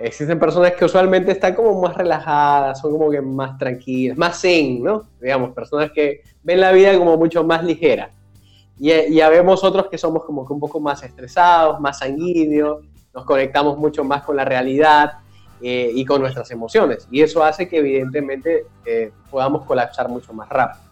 Existen 0.00 0.38
personas 0.38 0.73
que 0.73 0.85
usualmente 0.85 1.33
están 1.33 1.55
como 1.55 1.81
más 1.81 1.97
relajadas, 1.97 2.81
son 2.81 2.93
como 2.93 3.11
que 3.11 3.21
más 3.21 3.59
tranquilas, 3.59 4.17
más 4.17 4.40
zen, 4.40 4.83
¿no? 4.83 5.09
Digamos, 5.21 5.52
personas 5.52 5.90
que 5.90 6.23
ven 6.43 6.61
la 6.61 6.71
vida 6.71 6.97
como 6.97 7.17
mucho 7.17 7.43
más 7.43 7.64
ligera. 7.64 8.11
Y, 8.78 9.14
ya 9.14 9.28
vemos 9.28 9.64
otros 9.64 9.87
que 9.88 9.99
somos 9.99 10.25
como 10.25 10.47
que 10.47 10.52
un 10.52 10.61
poco 10.61 10.78
más 10.78 11.02
estresados, 11.02 11.81
más 11.81 11.99
sanguíneos, 11.99 12.85
nos 13.12 13.25
conectamos 13.25 13.76
mucho 13.76 14.05
más 14.05 14.23
con 14.23 14.37
la 14.37 14.45
realidad 14.45 15.14
eh, 15.61 15.90
y 15.93 16.05
con 16.05 16.21
nuestras 16.21 16.49
emociones. 16.52 17.09
Y 17.11 17.23
eso 17.23 17.43
hace 17.43 17.69
que 17.69 17.78
evidentemente 17.78 18.67
eh, 18.87 19.11
podamos 19.31 19.64
colapsar 19.64 20.09
mucho 20.09 20.33
más 20.33 20.49
rápido. 20.49 20.85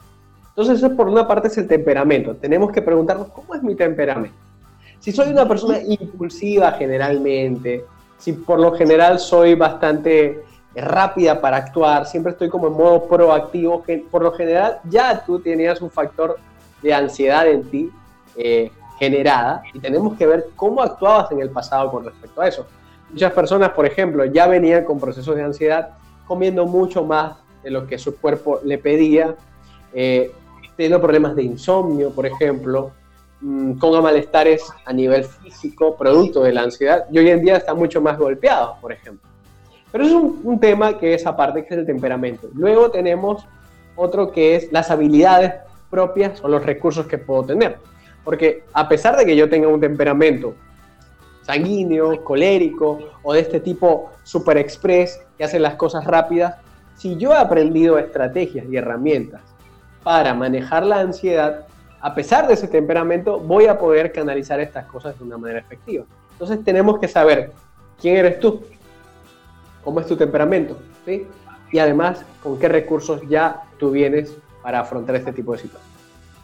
Entonces, 0.49 0.79
eso 0.79 0.97
por 0.97 1.07
una 1.07 1.29
parte 1.29 1.49
es 1.49 1.59
el 1.59 1.69
temperamento. 1.69 2.35
Tenemos 2.35 2.73
que 2.73 2.83
preguntarnos, 2.83 3.29
¿cómo 3.29 3.55
es 3.55 3.63
mi 3.63 3.77
temperamento? 3.77 4.37
Si 4.99 5.13
soy 5.13 5.31
una 5.31 5.47
persona 5.47 5.79
impulsiva 5.87 6.73
generalmente, 6.73 7.85
si 8.19 8.33
por 8.33 8.59
lo 8.59 8.73
general 8.73 9.19
soy 9.19 9.55
bastante 9.55 10.45
rápida 10.75 11.41
para 11.41 11.57
actuar, 11.59 12.07
siempre 12.07 12.33
estoy 12.33 12.49
como 12.49 12.69
en 12.69 12.75
modo 12.75 13.07
proactivo, 13.07 13.83
que 13.83 14.05
por 14.11 14.23
lo 14.23 14.33
general 14.33 14.81
ya 14.85 15.25
tú 15.25 15.39
tenías 15.41 15.81
un 15.81 15.91
factor 15.91 16.39
de 16.83 16.93
ansiedad 16.93 17.47
en 17.49 17.65
ti 17.71 17.91
eh, 18.37 18.71
generada 18.99 19.63
y 19.73 19.79
tenemos 19.79 20.17
que 20.17 20.27
ver 20.27 20.49
cómo 20.57 20.83
actuabas 20.83 21.31
en 21.33 21.41
el 21.41 21.51
pasado 21.51 21.91
con 21.91 22.05
respecto 22.05 22.41
a 22.41 22.49
eso. 22.49 22.67
Muchas 23.11 23.33
personas, 23.33 23.71
por 23.71 23.87
ejemplo, 23.87 24.25
ya 24.25 24.47
venían 24.47 24.85
con 24.85 24.99
procesos 24.99 25.37
de 25.37 25.43
ansiedad 25.43 25.91
comiendo 26.27 26.67
mucho 26.67 27.05
más 27.05 27.37
de 27.63 27.71
lo 27.71 27.87
que 27.87 27.99
su 27.99 28.17
cuerpo 28.17 28.61
le 28.65 28.79
pedía, 28.79 29.35
eh, 29.93 30.33
teniendo 30.77 31.01
problemas 31.01 31.35
de 31.37 31.45
insomnio, 31.45 32.11
por 32.11 32.27
ejemplo, 32.27 32.91
con 33.41 34.03
malestares 34.03 34.65
a 34.85 34.93
nivel 34.93 35.25
físico, 35.25 35.97
producto 35.97 36.43
de 36.43 36.53
la 36.53 36.63
ansiedad, 36.63 37.05
y 37.11 37.19
hoy 37.19 37.31
en 37.31 37.43
día 37.43 37.57
está 37.57 37.75
mucho 37.75 38.01
más 38.01 38.19
golpeado, 38.19 38.77
por 38.81 38.93
ejemplo. 38.93 39.29
Pero 39.93 40.05
es 40.05 40.13
un, 40.13 40.59
tema 40.61 40.99
que 40.99 41.15
es 41.15 41.27
aparte, 41.27 41.65
que 41.65 41.75
es 41.75 41.81
el 41.81 41.87
temperamento. 41.87 42.49
Luego 42.55 42.91
tenemos 42.91 43.47
otro 43.95 44.31
que 44.31 44.57
es 44.57 44.73
las 44.73 44.91
habilidades 44.91 45.55
propias 45.91 46.43
o 46.43 46.49
los 46.49 46.65
recursos 46.65 47.07
que 47.07 47.19
puedo 47.19 47.45
tener. 47.45 47.79
Porque 48.25 48.65
a 48.73 48.89
pesar 48.89 49.17
de 49.17 49.25
que 49.25 49.37
yo 49.37 49.49
tenga 49.49 49.69
un 49.69 49.81
temperamento 49.81 50.55
sanguíneo, 51.43 52.25
colérico 52.25 52.99
o 53.23 53.33
de 53.33 53.41
este 53.41 53.61
tipo 53.61 54.11
super 54.25 54.59
express 54.59 55.23
que 55.39 55.45
hace 55.45 55.61
las 55.61 55.77
cosas 55.77 56.05
rápidas, 56.05 56.57
si 56.97 57.17
yo 57.17 57.33
he 57.33 57.39
aprendido 57.39 57.99
estrategias 57.99 58.67
y 58.69 58.77
herramientas 58.77 59.43
para 60.03 60.35
manejar 60.35 60.85
la 60.85 61.01
ansiedad, 61.01 61.67
a 62.01 62.15
pesar 62.15 62.47
de 62.47 62.55
ese 62.55 62.69
temperamento, 62.69 63.39
voy 63.39 63.67
a 63.67 63.79
poder 63.79 64.13
canalizar 64.13 64.61
estas 64.61 64.87
cosas 64.87 65.19
de 65.19 65.25
una 65.25 65.39
manera 65.39 65.61
efectiva. 65.61 66.05
Entonces 66.33 66.63
tenemos 66.65 66.99
que 66.99 67.09
saber 67.09 67.53
quién 68.01 68.17
eres 68.17 68.41
tú, 68.41 68.63
cómo 69.83 70.01
es 70.01 70.07
tu 70.07 70.17
temperamento, 70.17 70.79
¿sí? 71.05 71.27
y 71.73 71.79
además 71.79 72.25
con 72.43 72.59
qué 72.59 72.69
recursos 72.69 73.23
ya 73.29 73.63
tú 73.79 73.91
vienes 73.91 74.37
para 74.63 74.81
afrontar 74.81 75.17
este 75.17 75.33
tipo 75.33 75.53
de 75.53 75.59
situaciones. 75.59 75.97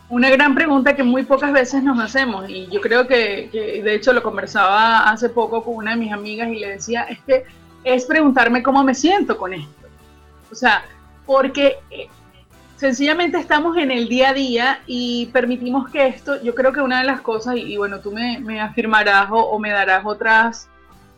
Una 0.08 0.28
gran 0.30 0.54
pregunta 0.54 0.94
que 0.94 1.02
muy 1.02 1.24
pocas 1.24 1.52
veces 1.52 1.82
nos 1.82 1.98
hacemos 1.98 2.48
y 2.48 2.66
yo 2.68 2.80
creo 2.80 3.06
que, 3.06 3.48
que 3.50 3.82
de 3.82 3.94
hecho 3.94 4.12
lo 4.12 4.22
conversaba 4.22 5.10
hace 5.10 5.30
poco 5.30 5.64
con 5.64 5.76
una 5.76 5.92
de 5.92 5.96
mis 5.96 6.12
amigas 6.12 6.48
y 6.48 6.58
le 6.58 6.68
decía, 6.68 7.04
es 7.04 7.18
que 7.20 7.44
es 7.84 8.04
preguntarme 8.04 8.62
cómo 8.62 8.84
me 8.84 8.94
siento 8.94 9.36
con 9.38 9.54
esto. 9.54 9.88
O 10.50 10.54
sea, 10.54 10.84
porque 11.24 11.76
eh, 11.90 12.08
sencillamente 12.82 13.38
estamos 13.38 13.76
en 13.76 13.92
el 13.92 14.08
día 14.08 14.30
a 14.30 14.34
día 14.34 14.82
y 14.88 15.26
permitimos 15.26 15.88
que 15.88 16.04
esto, 16.08 16.42
yo 16.42 16.52
creo 16.52 16.72
que 16.72 16.80
una 16.80 16.98
de 16.98 17.06
las 17.06 17.20
cosas, 17.20 17.54
y, 17.56 17.76
bueno, 17.76 18.00
tú 18.00 18.10
me, 18.10 18.60
afirmarás 18.60 19.28
o, 19.30 19.56
me 19.60 19.70
darás 19.70 20.02
otras, 20.04 20.68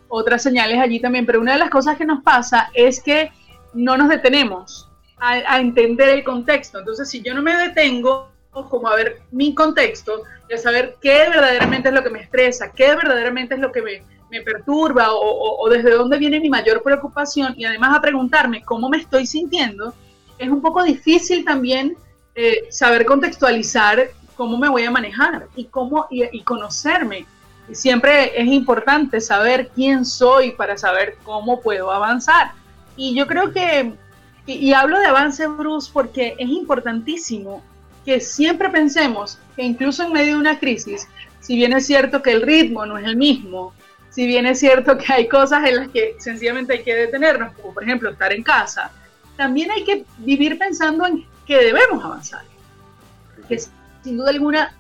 otras 0.09 0.43
señales 0.43 0.79
allí 0.79 1.01
también, 1.01 1.25
pero 1.25 1.41
una 1.41 1.55
de 1.55 1.61
las 1.61 1.71
cosas 1.71 1.97
que 1.97 2.05
nos 2.05 2.23
pasa 2.23 2.69
es 2.75 3.03
que 3.03 3.33
no 3.73 3.97
nos 3.97 4.11
detenemos 4.11 4.91
a, 5.17 5.59
entender 5.59 6.11
el 6.11 6.23
contexto. 6.23 6.81
Entonces, 6.81 7.09
si 7.09 7.23
yo 7.23 7.33
no 7.33 7.41
me 7.41 7.57
detengo 7.57 8.29
como 8.51 8.87
a 8.87 8.97
ver 8.97 9.23
mi 9.31 9.55
contexto 9.55 10.23
y 10.51 10.53
a 10.53 10.59
saber 10.59 10.97
qué 11.01 11.31
verdaderamente 11.31 11.89
es 11.89 11.95
lo 11.95 12.03
que 12.03 12.11
me 12.11 12.21
estresa, 12.21 12.73
qué 12.73 12.95
verdaderamente 12.95 13.55
es 13.55 13.61
lo 13.61 13.73
que 13.73 13.81
me, 13.81 14.03
me 14.31 14.43
perturba 14.43 15.15
o, 15.15 15.65
o 15.65 15.71
desde 15.71 15.93
dónde 15.93 16.19
viene 16.19 16.41
mi 16.41 16.51
mayor 16.51 16.83
preocupación 16.83 17.55
y 17.57 17.65
además 17.65 17.97
a 17.97 18.03
preguntarme 18.03 18.63
cómo 18.63 18.91
me 18.91 18.99
estoy 18.99 19.25
sintiendo, 19.25 19.95
es 20.39 20.49
un 20.49 20.61
poco 20.61 20.83
difícil 20.83 21.45
también 21.45 21.97
eh, 22.35 22.67
saber 22.71 23.05
contextualizar 23.05 24.09
cómo 24.35 24.59
me 24.59 24.69
voy 24.69 24.85
a 24.85 24.91
manejar 24.91 25.47
y 25.55 25.67
cómo 25.67 26.07
y, 26.11 26.43
conocerme. 26.43 27.27
Siempre 27.73 28.39
es 28.41 28.47
importante 28.47 29.21
saber 29.21 29.71
quién 29.75 30.05
soy 30.05 30.51
para 30.51 30.77
saber 30.77 31.17
cómo 31.23 31.61
puedo 31.61 31.91
avanzar. 31.91 32.53
Y 32.97 33.15
yo 33.15 33.27
creo 33.27 33.53
que, 33.53 33.95
y, 34.47 34.73
hablo 34.73 34.99
de 34.99 35.07
avance, 35.07 35.47
Bruce, 35.47 35.91
porque 35.93 36.35
es 36.39 36.49
importantísimo 36.49 37.63
que 38.05 38.21
siempre 38.21 38.69
pensemos 38.69 39.39
que 39.57 39.63
incluso 39.63 40.03
en 40.03 40.13
medio 40.13 40.35
de 40.35 40.41
una 40.41 40.59
crisis, 40.59 41.09
si 41.41 41.57
bien 41.57 41.73
es 41.73 41.87
cierto 41.87 42.23
que 42.23 42.33
el 42.33 42.43
ritmo 42.43 42.85
no 42.85 42.99
es 42.99 43.07
el 43.07 43.17
mismo, 43.17 43.73
si 44.11 44.27
bien 44.27 44.47
es 44.47 44.61
cierto 44.61 44.99
que 44.99 45.13
hay 45.13 45.29
cosas 45.29 45.67
en 45.67 45.77
las 45.77 45.89
que 45.89 46.17
sencillamente 46.19 46.75
hay 46.75 46.83
que 46.83 46.95
detenernos, 46.95 47.55
como 47.55 47.73
por 47.73 47.83
ejemplo 47.83 48.11
estar 48.11 48.33
en 48.33 48.43
casa, 48.43 48.93
también 49.37 49.71
hay 49.71 49.85
que 49.85 50.05
vivir 50.19 50.59
pensando 50.59 51.07
en 51.07 51.27
que 51.47 51.57
debemos 51.57 52.05
avanzar. 52.05 52.43
Que 53.49 53.59
sin 53.59 54.17
duda 54.17 54.31
alguna 54.31 54.75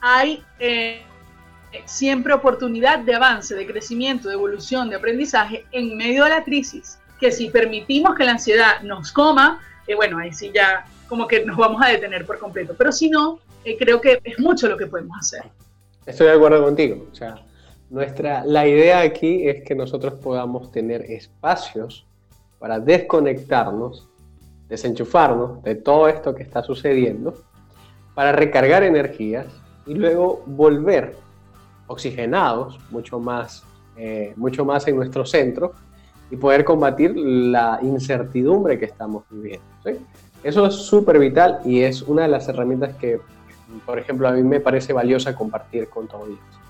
hay 0.00 0.42
eh, 0.58 1.02
siempre 1.86 2.32
oportunidad 2.32 2.98
de 3.00 3.14
avance, 3.14 3.54
de 3.54 3.66
crecimiento, 3.66 4.28
de 4.28 4.34
evolución, 4.34 4.90
de 4.90 4.96
aprendizaje 4.96 5.66
en 5.72 5.96
medio 5.96 6.24
de 6.24 6.30
la 6.30 6.44
crisis. 6.44 6.98
Que 7.18 7.32
si 7.32 7.48
permitimos 7.50 8.14
que 8.14 8.24
la 8.24 8.32
ansiedad 8.32 8.82
nos 8.82 9.12
coma, 9.12 9.60
eh, 9.86 9.94
bueno, 9.94 10.18
ahí 10.18 10.32
sí 10.32 10.50
ya 10.54 10.86
como 11.08 11.26
que 11.26 11.44
nos 11.44 11.56
vamos 11.56 11.82
a 11.82 11.88
detener 11.88 12.26
por 12.26 12.38
completo. 12.38 12.74
Pero 12.76 12.92
si 12.92 13.08
no, 13.08 13.38
eh, 13.64 13.76
creo 13.78 14.00
que 14.00 14.20
es 14.22 14.38
mucho 14.38 14.68
lo 14.68 14.76
que 14.76 14.86
podemos 14.86 15.16
hacer. 15.18 15.44
Estoy 16.06 16.26
de 16.26 16.32
acuerdo 16.34 16.62
contigo. 16.62 17.08
O 17.10 17.14
sea, 17.14 17.36
nuestra, 17.90 18.44
la 18.44 18.66
idea 18.66 19.00
aquí 19.00 19.48
es 19.48 19.62
que 19.64 19.74
nosotros 19.74 20.14
podamos 20.14 20.70
tener 20.70 21.02
espacios 21.10 22.06
para 22.64 22.80
desconectarnos 22.80 24.08
desenchufarnos 24.70 25.62
de 25.64 25.74
todo 25.74 26.08
esto 26.08 26.34
que 26.34 26.42
está 26.42 26.62
sucediendo 26.62 27.34
para 28.14 28.32
recargar 28.32 28.82
energías 28.82 29.48
y 29.84 29.92
luego 29.92 30.42
volver 30.46 31.14
oxigenados 31.88 32.80
mucho 32.90 33.20
más, 33.20 33.64
eh, 33.98 34.32
mucho 34.36 34.64
más 34.64 34.88
en 34.88 34.96
nuestro 34.96 35.26
centro 35.26 35.74
y 36.30 36.36
poder 36.36 36.64
combatir 36.64 37.14
la 37.14 37.80
incertidumbre 37.82 38.78
que 38.78 38.86
estamos 38.86 39.24
viviendo. 39.28 39.66
Eso 40.42 40.64
es 40.64 40.74
súper 40.74 41.18
vital 41.18 41.60
y 41.66 41.82
es 41.82 42.00
una 42.00 42.22
de 42.22 42.28
las 42.28 42.48
herramientas 42.48 42.96
que, 42.96 43.20
por 43.84 43.98
ejemplo, 43.98 44.26
a 44.26 44.32
mí 44.32 44.42
me 44.42 44.60
parece 44.60 44.94
valiosa 44.94 45.34
compartir 45.34 45.90
con 45.90 46.08
todos 46.08 46.28
ellos. 46.28 46.63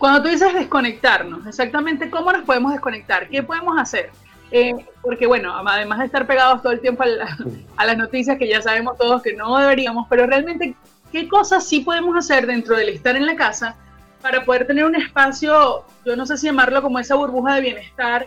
Cuando 0.00 0.22
tú 0.22 0.28
dices 0.30 0.54
desconectarnos, 0.54 1.46
exactamente 1.46 2.08
cómo 2.08 2.32
nos 2.32 2.42
podemos 2.44 2.72
desconectar, 2.72 3.28
qué 3.28 3.42
podemos 3.42 3.78
hacer. 3.78 4.08
Eh, 4.50 4.74
porque 5.02 5.26
bueno, 5.26 5.54
además 5.54 5.98
de 5.98 6.06
estar 6.06 6.26
pegados 6.26 6.62
todo 6.62 6.72
el 6.72 6.80
tiempo 6.80 7.04
a, 7.04 7.84
las 7.84 7.98
noticias 7.98 8.38
que 8.38 8.48
ya 8.48 8.62
sabemos 8.62 8.96
todos 8.96 9.22
que 9.22 9.34
no 9.34 9.58
deberíamos, 9.58 10.06
pero 10.08 10.26
realmente, 10.26 10.74
¿qué 11.12 11.28
cosas 11.28 11.68
sí 11.68 11.80
podemos 11.80 12.16
hacer 12.16 12.46
dentro 12.46 12.76
del 12.76 12.88
estar 12.88 13.14
en 13.14 13.26
la 13.26 13.36
casa 13.36 13.76
para 14.22 14.42
poder 14.42 14.66
tener 14.66 14.86
un 14.86 14.96
espacio, 14.96 15.84
yo 16.06 16.16
no 16.16 16.24
sé 16.24 16.38
si 16.38 16.46
llamarlo 16.46 16.80
como 16.80 16.98
esa 16.98 17.16
burbuja 17.16 17.56
de 17.56 17.60
bienestar, 17.60 18.26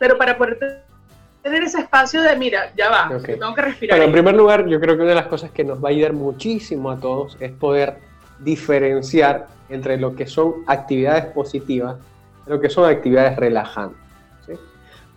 pero 0.00 0.18
para 0.18 0.36
poder 0.36 0.82
tener 1.40 1.62
ese 1.62 1.78
espacio 1.78 2.20
de, 2.20 2.34
mira, 2.34 2.72
ya 2.76 2.90
va, 2.90 3.16
tengo 3.24 3.54
que 3.54 3.62
respirar. 3.62 3.96
Bueno, 3.96 4.06
en 4.06 4.12
primer 4.12 4.34
lugar, 4.34 4.66
yo 4.66 4.80
creo 4.80 4.96
que 4.96 5.02
una 5.02 5.10
de 5.10 5.16
las 5.16 5.28
cosas 5.28 5.52
que 5.52 5.62
nos 5.62 5.82
va 5.82 5.90
a 5.90 5.92
ayudar 5.92 6.14
muchísimo 6.14 6.90
a 6.90 6.98
todos 6.98 7.36
es 7.38 7.52
poder 7.52 8.12
diferenciar 8.38 9.48
entre 9.68 9.96
lo 9.96 10.14
que 10.14 10.26
son 10.26 10.54
actividades 10.66 11.26
positivas 11.26 11.96
y 12.46 12.50
lo 12.50 12.60
que 12.60 12.68
son 12.68 12.90
actividades 12.90 13.36
relajantes. 13.36 13.98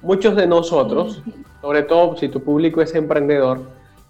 Muchos 0.01 0.35
de 0.35 0.47
nosotros, 0.47 1.23
sobre 1.61 1.83
todo 1.83 2.15
si 2.17 2.29
tu 2.29 2.41
público 2.41 2.81
es 2.81 2.93
emprendedor, 2.95 3.61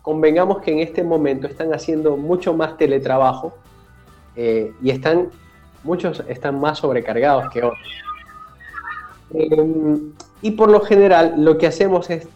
convengamos 0.01 0.59
que 0.59 0.71
en 0.71 0.79
este 0.79 1.03
momento 1.03 1.47
están 1.47 1.73
haciendo 1.73 2.17
mucho 2.17 2.53
más 2.53 2.77
teletrabajo 2.77 3.53
eh, 4.35 4.71
y 4.81 4.89
están, 4.89 5.29
muchos 5.83 6.23
están 6.27 6.59
más 6.59 6.79
sobrecargados 6.79 7.49
que 7.51 7.63
otros. 7.63 7.87
Em, 9.33 10.13
y 10.41 10.51
por 10.51 10.69
lo 10.69 10.81
general 10.81 11.33
lo 11.37 11.57
que 11.57 11.67
hacemos 11.67 12.09
es 12.09 12.27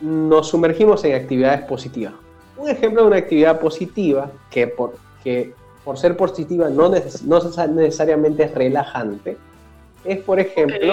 nos 0.00 0.48
sumergimos 0.48 1.04
en 1.04 1.14
actividades 1.14 1.62
positivas. 1.62 2.14
Un 2.56 2.68
ejemplo 2.68 3.02
de 3.02 3.08
una 3.08 3.16
actividad 3.16 3.60
positiva 3.60 4.30
que 4.50 4.66
por, 4.66 4.94
que 5.22 5.54
por 5.84 5.98
ser 5.98 6.16
positiva 6.16 6.68
no, 6.68 6.90
no 7.24 7.40
necesariamente 7.74 8.44
es 8.44 8.54
relajante 8.54 9.36
es, 10.04 10.18
por 10.18 10.40
ejemplo, 10.40 10.92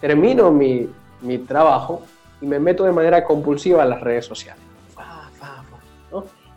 termino 0.00 0.50
mi, 0.50 0.88
mi, 1.20 1.38
trabajo 1.38 2.02
y 2.40 2.46
me 2.46 2.58
meto 2.58 2.84
de 2.84 2.92
manera 2.92 3.24
compulsiva 3.24 3.82
a 3.82 3.86
las 3.86 4.00
redes 4.00 4.24
sociales. 4.24 4.62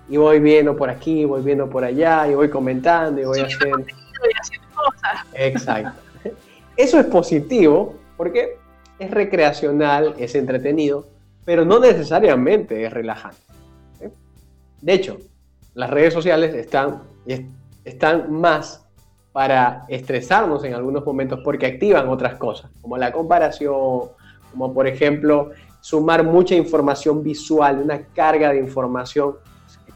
Y 0.09 0.17
voy 0.17 0.39
viendo 0.39 0.75
por 0.75 0.89
aquí, 0.89 1.25
voy 1.25 1.41
viendo 1.41 1.69
por 1.69 1.83
allá, 1.83 2.27
y 2.27 2.35
voy 2.35 2.49
comentando, 2.49 3.21
y 3.21 3.25
voy 3.25 3.39
haciendo... 3.39 3.85
Exacto. 5.33 5.99
Eso 6.75 6.99
es 6.99 7.05
positivo 7.05 7.95
porque 8.17 8.57
es 8.99 9.11
recreacional, 9.11 10.13
es 10.17 10.35
entretenido, 10.35 11.07
pero 11.45 11.65
no 11.65 11.79
necesariamente 11.79 12.83
es 12.85 12.91
relajante. 12.91 13.37
De 14.81 14.93
hecho, 14.93 15.17
las 15.73 15.89
redes 15.89 16.13
sociales 16.13 16.53
están, 16.53 17.01
están 17.83 18.31
más 18.31 18.85
para 19.31 19.85
estresarnos 19.87 20.63
en 20.63 20.73
algunos 20.73 21.05
momentos 21.05 21.39
porque 21.43 21.65
activan 21.65 22.07
otras 22.07 22.35
cosas, 22.35 22.71
como 22.81 22.97
la 22.97 23.11
comparación, 23.11 24.09
como 24.51 24.73
por 24.73 24.87
ejemplo 24.87 25.51
sumar 25.81 26.23
mucha 26.23 26.55
información 26.55 27.23
visual, 27.23 27.81
una 27.83 27.99
carga 28.13 28.53
de 28.53 28.59
información 28.59 29.35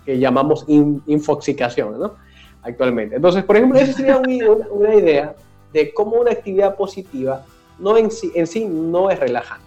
que 0.03 0.17
llamamos 0.17 0.65
infoxicación, 0.67 1.99
¿no? 1.99 2.15
Actualmente. 2.63 3.15
Entonces, 3.17 3.43
por 3.43 3.55
ejemplo, 3.55 3.79
esa 3.79 3.93
sería 3.93 4.17
una, 4.17 4.67
una 4.69 4.95
idea 4.95 5.35
de 5.71 5.93
cómo 5.93 6.17
una 6.17 6.31
actividad 6.31 6.75
positiva 6.75 7.45
no 7.79 7.97
en 7.97 8.09
sí, 8.09 8.31
en 8.33 8.47
sí 8.47 8.65
no 8.65 9.09
es 9.11 9.19
relajante. 9.19 9.65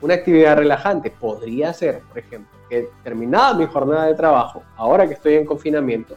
Una 0.00 0.14
actividad 0.14 0.56
relajante 0.56 1.10
podría 1.10 1.72
ser, 1.72 2.00
por 2.08 2.18
ejemplo, 2.18 2.56
que 2.68 2.88
terminada 3.02 3.54
mi 3.54 3.66
jornada 3.66 4.06
de 4.06 4.14
trabajo, 4.14 4.62
ahora 4.76 5.06
que 5.08 5.14
estoy 5.14 5.34
en 5.34 5.44
confinamiento, 5.44 6.14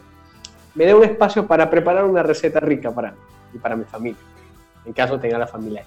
me 0.74 0.86
dé 0.86 0.94
un 0.94 1.04
espacio 1.04 1.46
para 1.46 1.68
preparar 1.68 2.04
una 2.04 2.22
receta 2.22 2.60
rica 2.60 2.90
para 2.90 3.12
mí 3.12 3.18
y 3.54 3.58
para 3.58 3.76
mi 3.76 3.84
familia, 3.84 4.20
en 4.84 4.92
caso 4.92 5.18
tenga 5.18 5.38
la 5.38 5.46
familia. 5.46 5.84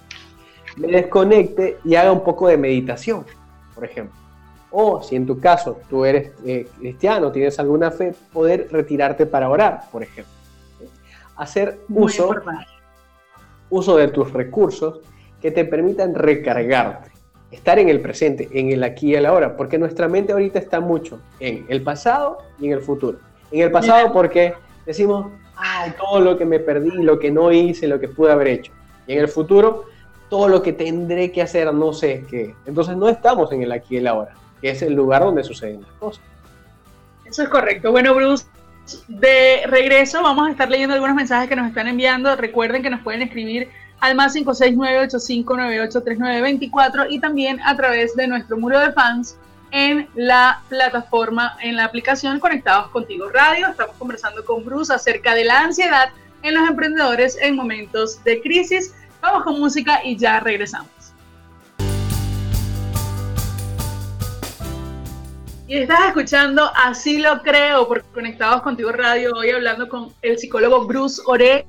Me 0.78 0.88
desconecte 0.88 1.80
y 1.84 1.96
haga 1.96 2.12
un 2.12 2.24
poco 2.24 2.48
de 2.48 2.58
meditación, 2.58 3.26
por 3.74 3.86
ejemplo. 3.86 4.20
O 4.72 5.02
si 5.02 5.16
en 5.16 5.26
tu 5.26 5.40
caso 5.40 5.80
tú 5.90 6.04
eres 6.04 6.34
eh, 6.46 6.68
cristiano, 6.78 7.32
tienes 7.32 7.58
alguna 7.60 7.92
fe, 7.92 8.14
poder 8.34 8.68
retirarte 8.72 9.26
para 9.26 9.50
orar, 9.50 9.84
por 9.92 10.04
ejemplo. 10.04 10.34
Hacer 11.38 11.80
uso, 11.90 12.36
uso 13.70 13.98
de 13.98 14.10
tus 14.10 14.34
recursos 14.34 15.00
que 15.42 15.52
te 15.52 15.64
permitan 15.66 16.14
recargarte, 16.14 17.12
estar 17.52 17.80
en 17.80 17.90
el 17.90 18.02
presente, 18.02 18.50
en 18.52 18.72
el 18.72 18.84
aquí 18.84 19.12
y 19.12 19.16
el 19.16 19.26
ahora, 19.26 19.56
porque 19.56 19.78
nuestra 19.78 20.08
mente 20.08 20.34
ahorita 20.34 20.60
está 20.60 20.80
mucho 20.80 21.20
en 21.40 21.66
el 21.70 21.82
pasado 21.82 22.40
y 22.60 22.68
en 22.68 22.74
el 22.74 22.82
futuro. 22.82 23.20
En 23.52 23.62
el 23.62 23.72
pasado 23.72 24.12
porque 24.12 24.56
decimos, 24.86 25.28
ay, 25.56 25.94
todo 25.98 26.20
lo 26.20 26.38
que 26.38 26.46
me 26.46 26.60
perdí, 26.60 26.92
lo 26.92 27.20
que 27.20 27.32
no 27.32 27.52
hice, 27.52 27.88
lo 27.88 28.00
que 28.00 28.08
pude 28.08 28.32
haber 28.32 28.48
hecho. 28.48 28.72
Y 29.08 29.14
en 29.14 29.20
el 29.20 29.28
futuro, 29.28 29.86
todo 30.30 30.48
lo 30.48 30.62
que 30.62 30.74
tendré 30.74 31.32
que 31.32 31.42
hacer, 31.42 31.74
no 31.74 31.94
sé 31.94 32.26
qué. 32.30 32.56
Entonces 32.66 32.96
no 32.98 33.10
estamos 33.10 33.52
en 33.52 33.64
el 33.64 33.72
aquí 33.72 33.96
y 33.96 33.98
el 33.98 34.08
ahora, 34.08 34.34
que 34.62 34.70
es 34.70 34.82
el 34.82 34.94
lugar 34.94 35.24
donde 35.24 35.44
suceden 35.44 35.82
las 35.82 35.92
cosas. 35.94 36.24
Eso 37.26 37.44
es 37.44 37.50
correcto. 37.50 37.92
Bueno, 37.92 38.14
Bruce, 38.14 38.46
de 39.08 39.64
regreso 39.68 40.22
vamos 40.22 40.48
a 40.48 40.52
estar 40.52 40.70
leyendo 40.70 40.94
algunos 40.94 41.16
mensajes 41.16 41.50
que 41.50 41.56
nos 41.56 41.68
están 41.68 41.88
enviando. 41.88 42.36
Recuerden 42.36 42.84
que 42.84 42.90
nos 42.90 43.02
pueden 43.02 43.24
escribir 43.24 43.70
al 44.00 44.16
más 44.16 44.36
569-8598-3924 44.36 47.08
y 47.10 47.20
también 47.20 47.60
a 47.62 47.76
través 47.76 48.16
de 48.16 48.28
nuestro 48.28 48.58
muro 48.58 48.80
de 48.80 48.92
fans 48.92 49.38
en 49.72 50.08
la 50.16 50.62
plataforma, 50.70 51.58
en 51.62 51.76
la 51.76 51.86
aplicación 51.86 52.40
Conectados 52.40 52.90
Contigo 52.90 53.30
Radio. 53.30 53.68
Estamos 53.68 53.96
conversando 53.98 54.44
con 54.46 54.64
Bruce 54.64 54.94
acerca 54.94 55.34
de 55.34 55.46
la 55.46 55.62
ansiedad 55.62 56.10
en 56.44 56.54
los 56.54 56.70
emprendedores 56.70 57.38
en 57.42 57.56
momentos 57.56 58.24
de 58.24 58.42
crisis. 58.42 58.94
Vamos 59.22 59.44
con 59.44 59.60
música 59.60 60.02
y 60.04 60.18
ya 60.18 60.40
regresamos. 60.40 60.90
Y 65.68 65.78
estás 65.78 66.08
escuchando 66.08 66.72
Así 66.76 67.18
lo 67.18 67.42
creo 67.42 67.88
por 67.88 68.04
Conectados 68.12 68.62
Contigo 68.62 68.92
Radio, 68.92 69.34
hoy 69.36 69.50
hablando 69.50 69.90
con 69.90 70.14
el 70.22 70.38
psicólogo 70.38 70.86
Bruce 70.86 71.22
Ore 71.26 71.66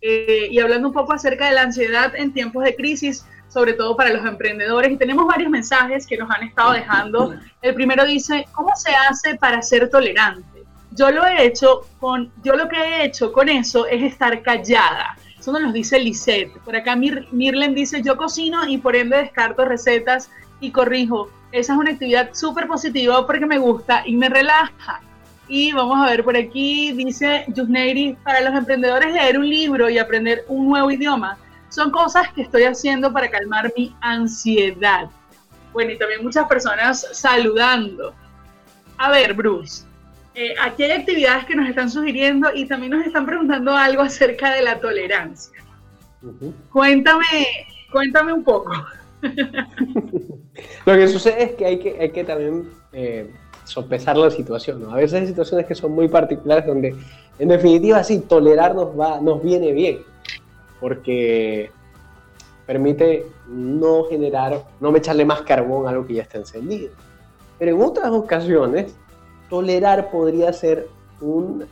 eh, 0.00 0.48
y 0.50 0.58
hablando 0.58 0.88
un 0.88 0.94
poco 0.94 1.12
acerca 1.12 1.46
de 1.46 1.54
la 1.54 1.62
ansiedad 1.62 2.16
en 2.16 2.32
tiempos 2.32 2.64
de 2.64 2.74
crisis, 2.74 3.24
sobre 3.50 3.74
todo 3.74 3.96
para 3.96 4.12
los 4.12 4.24
emprendedores. 4.24 4.92
Y 4.92 4.96
tenemos 4.96 5.26
varios 5.26 5.50
mensajes 5.50 6.06
que 6.06 6.16
nos 6.16 6.30
han 6.30 6.44
estado 6.44 6.72
dejando. 6.72 7.34
El 7.60 7.74
primero 7.74 8.04
dice, 8.06 8.46
¿cómo 8.52 8.74
se 8.76 8.92
hace 8.92 9.34
para 9.36 9.60
ser 9.60 9.90
tolerante? 9.90 10.64
Yo 10.92 11.10
lo 11.10 11.26
he 11.26 11.44
hecho 11.44 11.86
con, 11.98 12.32
yo 12.42 12.54
lo 12.54 12.68
que 12.68 12.76
he 12.76 13.04
hecho 13.04 13.32
con 13.32 13.48
eso 13.48 13.86
es 13.86 14.02
estar 14.02 14.40
callada. 14.42 15.16
Eso 15.38 15.58
nos 15.58 15.72
dice 15.72 15.98
Lisette. 15.98 16.52
Por 16.64 16.76
acá 16.76 16.96
Mir, 16.96 17.26
Mirlen 17.32 17.74
dice, 17.74 18.02
yo 18.02 18.16
cocino 18.16 18.66
y 18.66 18.78
por 18.78 18.96
ende 18.96 19.16
descarto 19.16 19.64
recetas 19.64 20.30
y 20.60 20.70
corrijo. 20.70 21.30
Esa 21.52 21.72
es 21.72 21.78
una 21.78 21.92
actividad 21.92 22.30
súper 22.34 22.66
positiva 22.66 23.26
porque 23.26 23.46
me 23.46 23.58
gusta 23.58 24.02
y 24.06 24.16
me 24.16 24.28
relaja. 24.28 25.00
Y 25.48 25.72
vamos 25.72 25.98
a 25.98 26.10
ver 26.10 26.22
por 26.22 26.36
aquí, 26.36 26.92
dice 26.92 27.44
Yusneiri, 27.48 28.16
para 28.22 28.40
los 28.40 28.54
emprendedores 28.54 29.12
leer 29.12 29.38
un 29.38 29.48
libro 29.48 29.90
y 29.90 29.98
aprender 29.98 30.44
un 30.46 30.68
nuevo 30.68 30.90
idioma 30.90 31.38
son 31.70 31.90
cosas 31.90 32.30
que 32.34 32.42
estoy 32.42 32.64
haciendo 32.64 33.12
para 33.12 33.30
calmar 33.30 33.72
mi 33.76 33.96
ansiedad. 34.00 35.08
Bueno, 35.72 35.92
y 35.92 35.98
también 35.98 36.22
muchas 36.22 36.46
personas 36.46 37.06
saludando. 37.12 38.12
A 38.98 39.10
ver, 39.10 39.32
Bruce, 39.34 39.84
eh, 40.34 40.54
aquí 40.60 40.82
hay 40.82 40.92
actividades 40.92 41.46
que 41.46 41.54
nos 41.54 41.68
están 41.68 41.90
sugiriendo 41.90 42.50
y 42.54 42.66
también 42.66 42.92
nos 42.92 43.06
están 43.06 43.24
preguntando 43.24 43.76
algo 43.76 44.02
acerca 44.02 44.54
de 44.54 44.62
la 44.62 44.78
tolerancia. 44.78 45.58
Cuéntame, 46.70 47.24
cuéntame 47.90 48.32
un 48.32 48.44
poco. 48.44 48.70
Lo 50.86 50.94
que 50.94 51.08
sucede 51.08 51.42
es 51.42 51.52
que 51.52 51.66
hay 51.66 51.78
que, 51.78 51.96
hay 51.98 52.10
que 52.10 52.24
también 52.24 52.68
eh, 52.92 53.32
sopesar 53.64 54.16
la 54.16 54.30
situación. 54.30 54.84
A 54.90 54.96
veces 54.96 55.20
hay 55.20 55.26
situaciones 55.28 55.66
que 55.66 55.74
son 55.74 55.92
muy 55.92 56.08
particulares 56.08 56.66
donde, 56.66 56.94
en 57.38 57.48
definitiva, 57.48 58.02
sí, 58.04 58.20
tolerar 58.20 58.74
nos, 58.74 58.88
va, 58.98 59.20
nos 59.20 59.42
viene 59.42 59.72
bien, 59.72 60.00
porque 60.80 61.70
permite 62.66 63.26
no 63.48 64.04
generar, 64.04 64.64
no 64.80 64.94
echarle 64.94 65.24
más 65.24 65.42
carbón 65.42 65.86
a 65.86 65.90
algo 65.90 66.06
que 66.06 66.14
ya 66.14 66.22
está 66.22 66.38
encendido. 66.38 66.90
Pero 67.58 67.76
en 67.76 67.82
otras 67.82 68.10
ocasiones, 68.12 68.94
tolerar 69.48 70.10
podría 70.10 70.52
ser 70.52 70.88
un, 71.20 71.64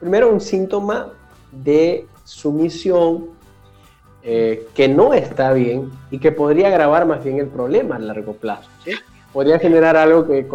primero, 0.00 0.32
un 0.32 0.40
síntoma 0.40 1.12
de 1.52 2.06
sumisión 2.24 3.26
eh, 4.22 4.66
que 4.74 4.88
no 4.88 5.12
está 5.12 5.52
bien 5.52 5.90
y 6.10 6.18
que 6.18 6.32
podría 6.32 6.68
agravar 6.68 7.06
más 7.06 7.22
bien 7.22 7.38
el 7.38 7.48
problema 7.48 7.96
a 7.96 7.98
largo 7.98 8.32
plazo. 8.32 8.70
Podría 9.32 9.58
generar 9.58 9.96
algo 9.96 10.26
que 10.26 10.46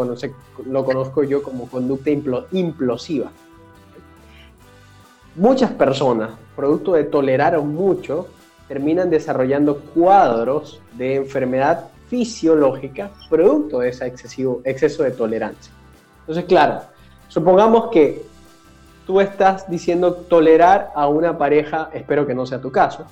lo 0.65 0.86
conozco 0.86 1.23
yo 1.23 1.43
como 1.43 1.69
conducta 1.69 2.10
implosiva. 2.52 3.32
Muchas 5.38 5.71
personas, 5.71 6.32
producto 6.56 6.93
de 6.93 7.04
tolerar 7.04 7.62
mucho, 7.62 8.26
terminan 8.67 9.12
desarrollando 9.12 9.82
cuadros 9.93 10.82
de 10.93 11.17
enfermedad 11.17 11.89
fisiológica 12.08 13.12
producto 13.30 13.80
de 13.80 13.89
ese 13.89 14.08
excesivo, 14.08 14.62
exceso 14.63 15.04
de 15.04 15.12
tolerancia. 15.12 15.71
Entonces, 16.21 16.45
claro, 16.45 16.82
supongamos 17.28 17.91
que 17.91 18.26
tú 19.06 19.21
estás 19.21 19.69
diciendo 19.69 20.15
tolerar 20.15 20.91
a 20.95 21.08
una 21.08 21.38
pareja, 21.38 21.91
espero 21.93 22.26
que 22.26 22.34
no 22.34 22.47
sea 22.47 22.60
tu 22.60 22.71
caso, 22.71 23.06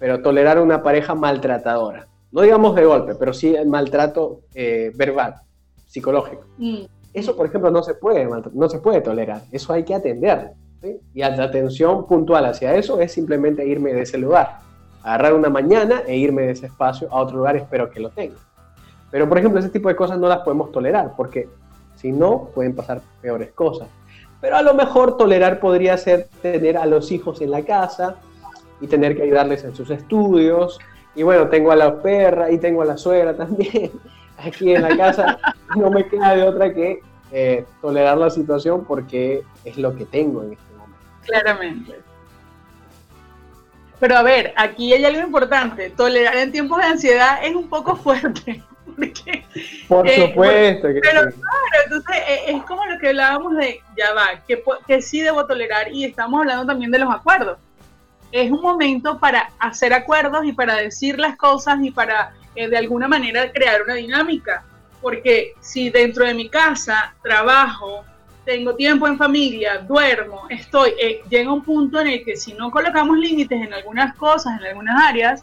pero 0.00 0.20
tolerar 0.20 0.58
a 0.58 0.62
una 0.62 0.82
pareja 0.82 1.14
maltratadora. 1.14 2.08
No 2.32 2.42
digamos 2.42 2.74
de 2.74 2.86
golpe, 2.86 3.14
pero 3.14 3.32
sí 3.32 3.54
el 3.54 3.68
maltrato 3.68 4.40
eh, 4.52 4.90
verbal, 4.96 5.36
psicológico. 5.86 6.42
Mm. 6.56 6.80
Eso, 7.14 7.36
por 7.36 7.46
ejemplo, 7.46 7.70
no 7.70 7.84
se 7.84 7.94
puede, 7.94 8.28
no 8.52 8.68
se 8.68 8.80
puede 8.80 9.00
tolerar. 9.00 9.42
Eso 9.52 9.72
hay 9.72 9.84
que 9.84 9.94
atender. 9.94 10.54
Y 10.82 11.20
la 11.20 11.42
atención 11.42 12.06
puntual 12.06 12.46
hacia 12.46 12.74
eso 12.74 13.00
es 13.00 13.12
simplemente 13.12 13.66
irme 13.66 13.92
de 13.92 14.02
ese 14.02 14.18
lugar. 14.18 14.60
Agarrar 15.02 15.34
una 15.34 15.48
mañana 15.48 16.02
e 16.06 16.16
irme 16.16 16.42
de 16.42 16.52
ese 16.52 16.66
espacio 16.66 17.08
a 17.10 17.20
otro 17.20 17.38
lugar, 17.38 17.56
espero 17.56 17.90
que 17.90 18.00
lo 18.00 18.10
tenga. 18.10 18.36
Pero, 19.10 19.28
por 19.28 19.38
ejemplo, 19.38 19.58
ese 19.58 19.70
tipo 19.70 19.88
de 19.88 19.96
cosas 19.96 20.18
no 20.18 20.28
las 20.28 20.40
podemos 20.40 20.70
tolerar, 20.70 21.14
porque 21.16 21.48
si 21.96 22.12
no, 22.12 22.50
pueden 22.54 22.74
pasar 22.74 23.00
peores 23.20 23.50
cosas. 23.52 23.88
Pero 24.40 24.56
a 24.56 24.62
lo 24.62 24.74
mejor 24.74 25.16
tolerar 25.16 25.58
podría 25.58 25.96
ser 25.96 26.28
tener 26.42 26.76
a 26.76 26.86
los 26.86 27.10
hijos 27.10 27.40
en 27.40 27.50
la 27.50 27.62
casa 27.62 28.16
y 28.80 28.86
tener 28.86 29.16
que 29.16 29.22
ayudarles 29.22 29.64
en 29.64 29.74
sus 29.74 29.90
estudios. 29.90 30.78
Y 31.14 31.24
bueno, 31.24 31.48
tengo 31.48 31.72
a 31.72 31.76
la 31.76 32.00
perra 32.00 32.50
y 32.50 32.58
tengo 32.58 32.82
a 32.82 32.84
la 32.84 32.96
suegra 32.96 33.36
también 33.36 33.90
aquí 34.38 34.72
en 34.72 34.82
la 34.82 34.96
casa. 34.96 35.38
No 35.74 35.90
me 35.90 36.06
queda 36.06 36.36
de 36.36 36.42
otra 36.44 36.72
que 36.72 37.00
eh, 37.32 37.64
tolerar 37.80 38.18
la 38.18 38.30
situación 38.30 38.84
porque 38.84 39.42
es 39.64 39.76
lo 39.76 39.94
que 39.94 40.04
tengo 40.04 40.42
en 40.42 40.52
este 40.52 40.74
momento. 40.76 40.98
Claramente. 41.24 42.00
Pero 44.00 44.16
a 44.16 44.22
ver, 44.22 44.54
aquí 44.56 44.92
hay 44.92 45.04
algo 45.04 45.20
importante. 45.20 45.90
Tolerar 45.90 46.36
en 46.36 46.52
tiempos 46.52 46.78
de 46.78 46.84
ansiedad 46.84 47.44
es 47.44 47.54
un 47.54 47.68
poco 47.68 47.96
fuerte. 47.96 48.62
Por 49.88 50.08
eh, 50.08 50.28
supuesto. 50.28 50.88
pero 51.02 51.20
claro, 51.20 51.30
entonces 51.84 52.16
eh, 52.26 52.44
es 52.48 52.62
como 52.64 52.84
lo 52.86 52.98
que 52.98 53.08
hablábamos 53.08 53.56
de, 53.56 53.80
ya 53.96 54.12
va, 54.14 54.42
que, 54.46 54.62
que 54.86 55.02
sí 55.02 55.20
debo 55.20 55.46
tolerar 55.46 55.92
y 55.92 56.04
estamos 56.04 56.40
hablando 56.40 56.66
también 56.66 56.90
de 56.90 56.98
los 56.98 57.14
acuerdos. 57.14 57.58
Es 58.32 58.50
un 58.50 58.60
momento 58.60 59.18
para 59.18 59.50
hacer 59.58 59.92
acuerdos 59.92 60.44
y 60.44 60.52
para 60.52 60.76
decir 60.76 61.18
las 61.18 61.36
cosas 61.36 61.78
y 61.82 61.90
para 61.90 62.32
eh, 62.54 62.68
de 62.68 62.76
alguna 62.76 63.08
manera 63.08 63.50
crear 63.52 63.82
una 63.82 63.94
dinámica. 63.94 64.64
Porque 65.00 65.54
si 65.60 65.90
dentro 65.90 66.24
de 66.24 66.34
mi 66.34 66.48
casa 66.48 67.14
trabajo, 67.22 68.04
tengo 68.44 68.74
tiempo 68.74 69.06
en 69.06 69.18
familia, 69.18 69.78
duermo, 69.78 70.46
estoy, 70.48 70.92
llega 71.28 71.52
un 71.52 71.62
punto 71.62 72.00
en 72.00 72.08
el 72.08 72.24
que 72.24 72.36
si 72.36 72.54
no 72.54 72.70
colocamos 72.70 73.18
límites 73.18 73.60
en 73.60 73.74
algunas 73.74 74.14
cosas, 74.16 74.58
en 74.58 74.66
algunas 74.66 75.02
áreas, 75.02 75.42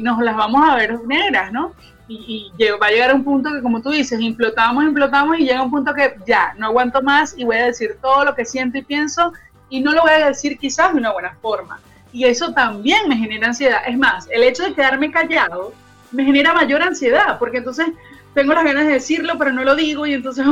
nos 0.00 0.18
las 0.20 0.36
vamos 0.36 0.68
a 0.68 0.76
ver 0.76 0.98
negras, 1.06 1.52
¿no? 1.52 1.74
y, 2.08 2.52
va 2.80 2.86
a 2.86 2.90
llegar 2.90 3.14
un 3.14 3.24
punto 3.24 3.50
que, 3.52 3.62
como 3.62 3.80
tú 3.80 3.90
dices, 3.90 4.20
implotamos, 4.20 4.84
implotamos 4.84 5.38
y 5.38 5.44
llega 5.44 5.62
un 5.62 5.70
punto 5.70 5.94
que 5.94 6.14
ya, 6.26 6.54
no 6.56 6.66
aguanto 6.66 7.02
más 7.02 7.34
y 7.36 7.44
voy 7.44 7.56
a 7.56 7.66
decir 7.66 7.96
todo 8.00 8.24
lo 8.24 8.34
que 8.34 8.44
siento 8.44 8.78
y 8.78 8.82
pienso 8.82 9.32
y 9.68 9.80
no 9.80 9.92
lo 9.92 10.02
voy 10.02 10.12
a 10.12 10.26
decir 10.26 10.58
quizás 10.58 10.92
de 10.92 10.98
una 10.98 11.12
buena 11.12 11.36
forma. 11.40 11.80
Y 12.12 12.24
eso 12.24 12.52
también 12.52 13.08
me 13.08 13.16
genera 13.16 13.48
ansiedad. 13.48 13.82
Es 13.86 13.96
más, 13.96 14.28
el 14.30 14.42
hecho 14.42 14.64
de 14.64 14.74
quedarme 14.74 15.10
callado 15.10 15.72
me 16.10 16.24
genera 16.24 16.52
mayor 16.52 16.82
ansiedad, 16.82 17.38
porque 17.38 17.58
entonces 17.58 17.86
tengo 18.34 18.54
las 18.54 18.64
ganas 18.64 18.86
de 18.86 18.94
decirlo, 18.94 19.34
pero 19.38 19.52
no 19.52 19.64
lo 19.64 19.74
digo 19.74 20.06
y 20.06 20.14
entonces, 20.14 20.44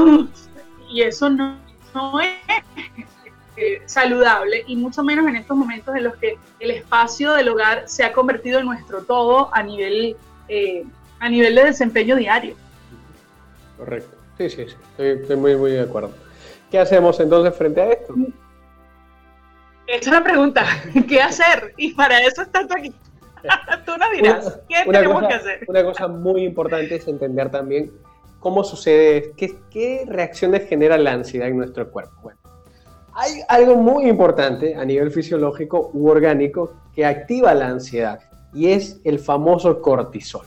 y 0.91 1.03
eso 1.03 1.31
no, 1.31 1.57
no 1.95 2.21
es 2.21 2.29
eh, 3.57 3.83
saludable 3.87 4.65
y 4.67 4.77
mucho 4.77 5.03
menos 5.03 5.27
en 5.27 5.37
estos 5.37 5.57
momentos 5.57 5.95
en 5.95 6.05
los 6.05 6.17
que 6.17 6.39
el 6.61 6.71
espacio 6.71 7.33
del 7.33 7.49
hogar 7.49 7.89
se 7.89 8.05
ha 8.05 8.13
convertido 8.13 8.61
en 8.61 8.67
nuestro 8.67 9.03
todo 9.03 9.55
a 9.55 9.63
nivel 9.63 10.17
eh, 10.49 10.85
a 11.21 11.29
nivel 11.29 11.55
de 11.55 11.65
desempeño 11.65 12.17
diario. 12.17 12.55
Correcto. 13.77 14.17
Sí, 14.39 14.51
sí, 14.51 14.67
sí. 14.67 14.77
Estoy, 14.99 15.37
muy, 15.37 15.55
muy 15.57 15.73
de 15.73 15.83
acuerdo. 15.83 16.13
¿Qué 16.71 16.79
hacemos 16.79 17.21
entonces 17.21 17.55
frente 17.55 17.81
a 17.81 17.93
esto? 17.93 18.15
Esa 19.87 19.99
es 19.99 20.07
la 20.07 20.25
pregunta. 20.25 20.65
¿Qué 21.09 21.21
hacer? 21.21 21.75
Y 21.77 21.93
para 21.93 22.21
eso 22.21 22.43
estás 22.43 22.67
aquí. 22.75 22.95
Tú 23.87 23.93
nos 23.97 24.11
dirás, 24.13 24.61
¿qué 24.69 24.91
tenemos 24.91 25.27
que 25.27 25.35
hacer? 25.35 25.65
Una 25.69 25.85
cosa 25.85 26.09
muy 26.09 26.45
importante 26.45 26.97
es 26.97 27.09
entender 27.09 27.51
también 27.51 27.91
cómo 28.39 28.65
sucede, 28.65 29.33
qué, 29.37 29.57
qué 29.71 30.05
reacciones 30.07 30.69
genera 30.69 30.97
la 30.99 31.13
ansiedad 31.13 31.49
en 31.49 31.59
nuestro 31.59 31.91
cuerpo. 31.91 32.13
Bueno, 32.23 32.39
hay 33.13 33.43
algo 33.49 33.77
muy 33.77 34.09
importante 34.09 34.75
a 34.75 34.85
nivel 34.85 35.11
fisiológico 35.11 35.91
u 35.93 36.09
orgánico 36.09 36.73
que 36.95 37.05
activa 37.05 37.55
la 37.55 37.69
ansiedad 37.69 38.21
y 38.53 38.69
es 38.69 39.01
el 39.05 39.19
famoso 39.19 39.81
cortisol. 39.81 40.47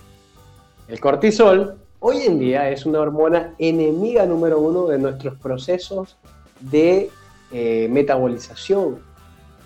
El 0.87 0.99
cortisol 0.99 1.77
hoy 1.99 2.17
en 2.25 2.39
día 2.39 2.69
es 2.69 2.85
una 2.85 2.99
hormona 2.99 3.53
enemiga 3.57 4.25
número 4.25 4.59
uno 4.59 4.87
de 4.87 4.97
nuestros 4.97 5.35
procesos 5.39 6.17
de 6.59 7.09
eh, 7.51 7.87
metabolización 7.89 8.99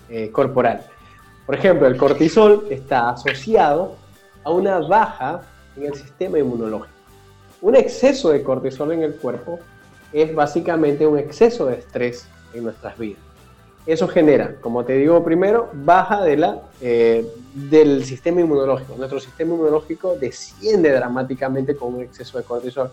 eh, 0.08 0.30
corporal. 0.30 0.84
Por 1.48 1.54
ejemplo, 1.54 1.86
el 1.86 1.96
cortisol 1.96 2.66
está 2.68 3.08
asociado 3.08 3.94
a 4.44 4.50
una 4.50 4.80
baja 4.80 5.40
en 5.78 5.86
el 5.86 5.94
sistema 5.94 6.38
inmunológico. 6.38 6.92
Un 7.62 7.74
exceso 7.74 8.28
de 8.28 8.42
cortisol 8.42 8.92
en 8.92 9.02
el 9.02 9.14
cuerpo 9.14 9.58
es 10.12 10.34
básicamente 10.34 11.06
un 11.06 11.18
exceso 11.18 11.64
de 11.64 11.76
estrés 11.76 12.28
en 12.52 12.64
nuestras 12.64 12.98
vidas. 12.98 13.22
Eso 13.86 14.06
genera, 14.08 14.56
como 14.60 14.84
te 14.84 14.98
digo 14.98 15.24
primero, 15.24 15.70
baja 15.72 16.22
de 16.22 16.36
la, 16.36 16.58
eh, 16.82 17.26
del 17.54 18.04
sistema 18.04 18.42
inmunológico. 18.42 18.96
Nuestro 18.98 19.18
sistema 19.18 19.54
inmunológico 19.54 20.16
desciende 20.20 20.92
dramáticamente 20.92 21.74
con 21.74 21.94
un 21.94 22.02
exceso 22.02 22.36
de 22.36 22.44
cortisol. 22.44 22.90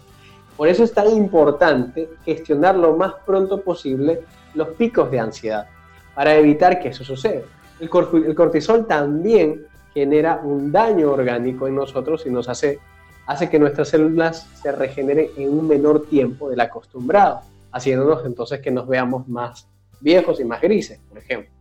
Por 0.55 0.69
eso 0.69 0.85
es 0.85 0.93
tan 0.93 1.09
importante 1.09 2.09
gestionar 2.23 2.77
lo 2.77 2.95
más 2.95 3.15
pronto 3.25 3.59
posible 3.59 4.21
los 4.53 4.69
picos 4.69 5.11
de 5.11 5.19
ansiedad, 5.19 5.67
para 6.15 6.35
evitar 6.35 6.79
que 6.79 6.87
eso 6.87 7.03
suceda. 7.03 7.41
El, 7.79 7.89
cortisol 8.35 8.87
también 8.87 9.65
genera 9.93 10.41
un 10.43 10.71
daño 10.71 11.11
orgánico 11.11 11.67
en 11.67 11.75
nosotros 11.75 12.25
y 12.25 12.29
nos 12.29 12.47
hace, 12.47 12.79
hace 13.27 13.49
que 13.49 13.59
nuestras 13.59 13.89
células 13.89 14.47
se 14.61 14.71
regeneren 14.71 15.27
en 15.37 15.49
un 15.49 15.67
menor 15.67 16.05
tiempo 16.07 16.49
del 16.49 16.61
acostumbrado, 16.61 17.41
haciéndonos 17.71 18.25
entonces 18.25 18.61
que 18.61 18.71
nos 18.71 18.87
veamos 18.87 19.27
más 19.27 19.67
viejos 19.99 20.39
y 20.39 20.45
más 20.45 20.61
grises, 20.61 20.99
por 21.09 21.17
ejemplo. 21.17 21.51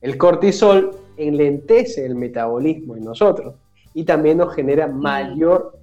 El 0.00 0.18
cortisol 0.18 0.90
enlentece 1.16 2.04
el 2.04 2.14
metabolismo 2.14 2.96
en 2.96 3.04
nosotros 3.04 3.54
y 3.94 4.04
también 4.04 4.38
nos 4.38 4.54
genera 4.54 4.86
mayor, 4.86 5.78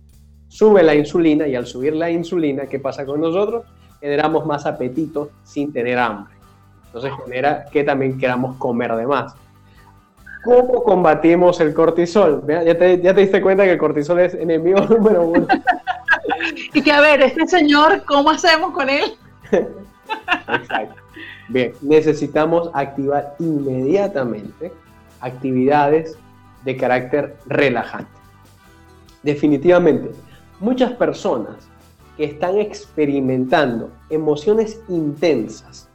sube 0.48 0.84
la 0.84 0.96
insulina 0.96 1.48
y 1.48 1.56
al 1.56 1.66
subir 1.66 1.96
la 1.96 2.12
insulina, 2.12 2.68
¿qué 2.68 2.80
pasa 2.80 3.06
con 3.06 3.22
nosotros? 3.22 3.66
Generamos 4.00 4.46
más 4.46 4.66
apetito 4.66 5.32
sin 5.44 5.74
tener 5.74 5.98
hambre. 5.98 6.33
Entonces 6.94 7.12
genera 7.24 7.66
que 7.72 7.84
también 7.84 8.20
queramos 8.20 8.56
comer 8.58 8.96
de 8.96 9.08
más. 9.08 9.34
¿Cómo 10.44 10.84
combatimos 10.84 11.60
el 11.60 11.74
cortisol? 11.74 12.44
¿Ya 12.48 12.78
te, 12.78 13.02
ya 13.02 13.16
te 13.16 13.22
diste 13.22 13.42
cuenta 13.42 13.64
que 13.64 13.72
el 13.72 13.78
cortisol 13.80 14.20
es 14.20 14.36
enemigo 14.36 14.80
número 14.90 15.24
uno. 15.24 15.48
y 16.72 16.82
que 16.84 16.92
a 16.92 17.02
ver, 17.02 17.24
este 17.24 17.48
señor, 17.48 18.04
¿cómo 18.06 18.30
hacemos 18.30 18.74
con 18.74 18.90
él? 18.90 19.16
Exacto. 19.52 21.02
Bien, 21.48 21.74
necesitamos 21.82 22.70
activar 22.74 23.36
inmediatamente 23.40 24.72
actividades 25.20 26.16
de 26.64 26.78
carácter 26.78 27.38
relajante. 27.48 28.12
Definitivamente, 29.24 30.12
muchas 30.60 30.92
personas 30.92 31.56
que 32.18 32.26
están 32.26 32.60
experimentando 32.60 33.90
emociones 34.12 34.80
intensas 34.90 35.90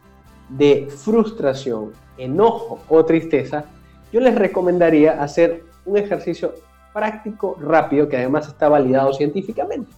de 0.48 0.88
frustración, 0.90 1.92
enojo 2.16 2.80
o 2.88 3.04
tristeza, 3.04 3.64
yo 4.12 4.20
les 4.20 4.34
recomendaría 4.34 5.22
hacer 5.22 5.64
un 5.84 5.96
ejercicio 5.96 6.54
práctico, 6.92 7.56
rápido, 7.61 8.08
que 8.08 8.16
además 8.16 8.48
está 8.48 8.68
validado 8.68 9.12
científicamente. 9.12 9.90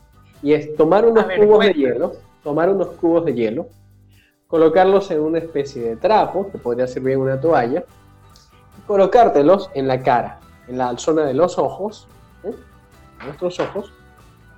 Y 0.43 0.53
es 0.53 0.75
tomar 0.77 1.05
unos 1.07 1.25
cubos 1.39 1.65
de 1.65 1.73
hielo, 1.73 2.13
tomar 2.43 2.69
unos 2.69 2.89
cubos 2.89 3.25
de 3.25 3.35
hielo, 3.35 3.69
colocarlos 4.47 5.11
en 5.11 5.21
una 5.21 5.39
especie 5.39 5.83
de 5.83 5.97
trapo, 5.97 6.51
que 6.51 6.59
podría 6.59 6.87
servir 6.87 7.15
en 7.15 7.21
una 7.21 7.41
toalla, 7.41 7.85
y 8.79 8.87
colocártelos 8.87 9.71
en 9.75 9.87
la 9.87 10.03
cara, 10.03 10.41
en 10.67 10.79
la 10.79 10.97
zona 10.99 11.25
de 11.25 11.35
los 11.35 11.59
ojos, 11.59 12.09
¿eh? 12.45 12.55
nuestros 13.25 13.61
ojos, 13.61 13.93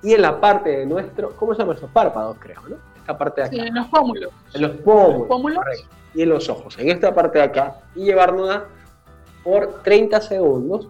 y 0.01 0.13
en 0.13 0.21
la 0.21 0.41
parte 0.41 0.69
de 0.69 0.85
nuestro, 0.85 1.35
¿cómo 1.35 1.53
se 1.53 1.61
llama 1.61 1.75
eso? 1.75 1.87
Párpados, 1.91 2.37
creo, 2.39 2.61
¿no? 2.67 2.92
Esta 3.03 3.17
parte 3.17 3.41
de 3.41 3.47
acá. 3.47 3.55
Sí, 3.55 3.61
en 3.61 3.75
los 3.75 3.87
pómulos. 3.87 4.29
En 4.53 4.61
los 4.61 4.71
pómulos. 4.77 5.59
Y 6.15 6.21
en 6.21 6.29
los 6.29 6.47
ojos, 6.47 6.77
en 6.79 6.89
esta 6.89 7.13
parte 7.13 7.39
de 7.39 7.43
acá, 7.43 7.81
y 7.95 8.05
llevárnosla 8.05 8.65
por 9.43 9.81
30 9.83 10.21
segundos 10.21 10.87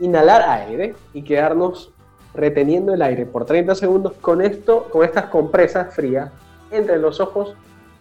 inhalar 0.00 0.42
aire 0.42 0.94
y 1.14 1.22
quedarnos 1.22 1.92
reteniendo 2.34 2.92
el 2.92 3.00
aire 3.00 3.24
por 3.24 3.46
30 3.46 3.74
segundos 3.74 4.12
con 4.20 4.42
esto, 4.42 4.88
con 4.90 5.04
estas 5.04 5.26
compresas 5.26 5.94
frías 5.94 6.30
entre 6.70 6.98
los 6.98 7.20
ojos 7.20 7.54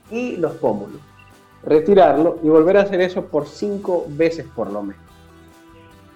y 0.10 0.36
los 0.36 0.54
pómulos. 0.54 1.00
Retirarlo 1.64 2.40
y 2.44 2.50
volver 2.50 2.78
a 2.78 2.82
hacer 2.82 3.00
eso 3.00 3.26
por 3.26 3.48
5 3.48 4.08
veces 4.10 4.46
por 4.54 4.70
lo 4.70 4.82
menos. 4.82 5.04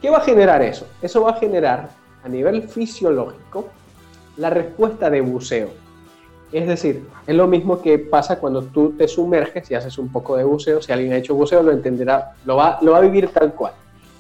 ¿Qué 0.02 0.10
va 0.10 0.18
a 0.18 0.22
generar 0.22 0.62
eso? 0.62 0.88
Eso 1.02 1.22
va 1.22 1.32
a 1.32 1.36
generar 1.36 1.90
a 2.24 2.28
nivel 2.28 2.68
fisiológico 2.68 3.70
la 4.36 4.50
respuesta 4.50 5.10
de 5.10 5.22
buceo. 5.22 5.85
Es 6.52 6.68
decir, 6.68 7.06
es 7.26 7.36
lo 7.36 7.48
mismo 7.48 7.82
que 7.82 7.98
pasa 8.00 8.40
cuando 8.40 8.64
tú 8.64 8.94
te 8.98 9.08
sumerges 9.08 9.70
y 9.72 9.76
haces 9.76 9.98
un 9.98 10.12
poco 10.12 10.38
de 10.38 10.44
buceo. 10.44 10.82
Si 10.82 10.92
alguien 10.92 11.14
ha 11.14 11.18
hecho 11.18 11.36
buceo 11.36 11.64
lo 11.64 11.72
entenderá, 11.72 12.34
lo 12.46 12.56
va, 12.56 12.80
lo 12.82 12.94
va 12.94 13.00
a 13.00 13.02
vivir 13.02 13.30
tal 13.30 13.54
cual. 13.54 13.74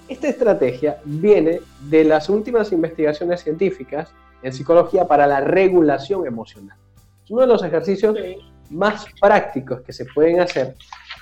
Esta 0.07 0.27
estrategia 0.27 0.97
viene 1.05 1.61
de 1.81 2.03
las 2.03 2.29
últimas 2.29 2.71
investigaciones 2.71 3.41
científicas 3.41 4.09
en 4.43 4.53
psicología 4.53 5.07
para 5.07 5.25
la 5.25 5.41
regulación 5.41 6.27
emocional. 6.27 6.77
Es 7.23 7.31
uno 7.31 7.41
de 7.41 7.47
los 7.47 7.63
ejercicios 7.63 8.15
más 8.69 9.05
prácticos 9.19 9.81
que 9.81 9.93
se 9.93 10.05
pueden 10.05 10.39
hacer 10.39 10.75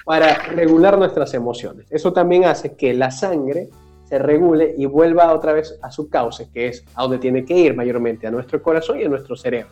para 0.06 0.34
regular 0.50 0.98
nuestras 0.98 1.34
emociones. 1.34 1.86
Eso 1.90 2.12
también 2.12 2.46
hace 2.46 2.76
que 2.76 2.94
la 2.94 3.12
sangre 3.12 3.70
se 4.06 4.20
regule 4.20 4.76
y 4.78 4.86
vuelva 4.86 5.34
otra 5.34 5.54
vez 5.54 5.80
a 5.82 5.92
su 5.92 6.10
cauce, 6.10 6.50
que 6.54 6.68
es 6.68 6.84
a 6.96 7.04
donde 7.04 7.20
tiene 7.20 7.46
que 7.46 7.58
ir 7.58 7.76
mayormente, 7.76 8.28
a 8.28 8.32
nuestro 8.32 8.62
corazón 8.62 9.00
y 9.00 9.06
a 9.06 9.10
nuestro 9.10 9.36
cerebro. 9.36 9.72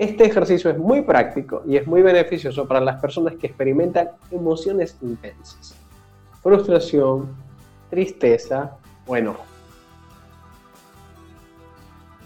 Este 0.00 0.24
ejercicio 0.24 0.70
es 0.70 0.78
muy 0.78 1.02
práctico 1.02 1.62
y 1.68 1.76
es 1.76 1.86
muy 1.86 2.00
beneficioso 2.00 2.66
para 2.66 2.80
las 2.80 2.98
personas 3.02 3.34
que 3.34 3.48
experimentan 3.48 4.08
emociones 4.30 4.96
intensas. 5.02 5.76
Frustración, 6.42 7.28
tristeza 7.90 8.78
o 9.06 9.14
enojo. 9.14 9.44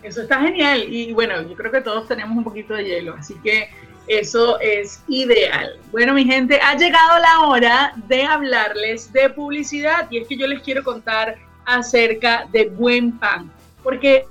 Eso 0.04 0.22
está 0.22 0.40
genial 0.40 0.84
y 0.88 1.12
bueno, 1.14 1.42
yo 1.42 1.56
creo 1.56 1.72
que 1.72 1.80
todos 1.80 2.06
tenemos 2.06 2.38
un 2.38 2.44
poquito 2.44 2.74
de 2.74 2.84
hielo, 2.84 3.16
así 3.18 3.34
que 3.42 3.70
eso 4.06 4.60
es 4.60 5.02
ideal. 5.08 5.80
Bueno, 5.90 6.14
mi 6.14 6.24
gente, 6.24 6.60
ha 6.60 6.76
llegado 6.76 7.18
la 7.18 7.40
hora 7.48 7.92
de 8.06 8.22
hablarles 8.22 9.12
de 9.12 9.30
publicidad 9.30 10.08
y 10.12 10.18
es 10.18 10.28
que 10.28 10.36
yo 10.36 10.46
les 10.46 10.62
quiero 10.62 10.84
contar 10.84 11.38
acerca 11.64 12.46
de 12.52 12.66
buen 12.66 13.18
pan, 13.18 13.50
porque 13.82 14.28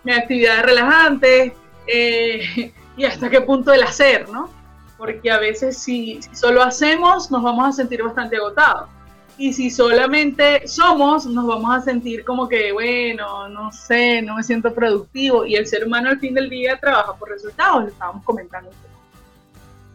actividades 0.05 0.63
relajantes? 0.63 1.53
Eh, 1.87 2.73
¿Y 2.97 3.05
hasta 3.05 3.29
qué 3.29 3.41
punto 3.41 3.73
el 3.73 3.83
hacer, 3.83 4.29
no? 4.29 4.49
Porque 4.97 5.29
a 5.29 5.39
veces 5.39 5.77
si, 5.77 6.19
solo 6.33 6.61
hacemos 6.61 7.29
nos 7.29 7.43
vamos 7.43 7.67
a 7.67 7.71
sentir 7.71 8.03
bastante 8.03 8.37
agotados. 8.37 8.89
Y 9.37 9.51
si 9.53 9.69
solamente 9.69 10.67
somos, 10.67 11.25
nos 11.25 11.45
vamos 11.45 11.75
a 11.75 11.81
sentir 11.81 12.23
como 12.23 12.47
que, 12.47 12.71
bueno, 12.71 13.49
no 13.49 13.71
sé, 13.71 14.21
no 14.21 14.35
me 14.35 14.43
siento 14.43 14.73
productivo. 14.73 15.45
Y 15.45 15.55
el 15.55 15.67
ser 15.67 15.85
humano 15.85 16.09
al 16.09 16.19
fin 16.19 16.33
del 16.33 16.49
día 16.49 16.77
trabaja 16.79 17.13
por 17.15 17.29
resultados, 17.29 17.83
lo 17.83 17.89
estábamos 17.89 18.23
comentando. 18.23 18.69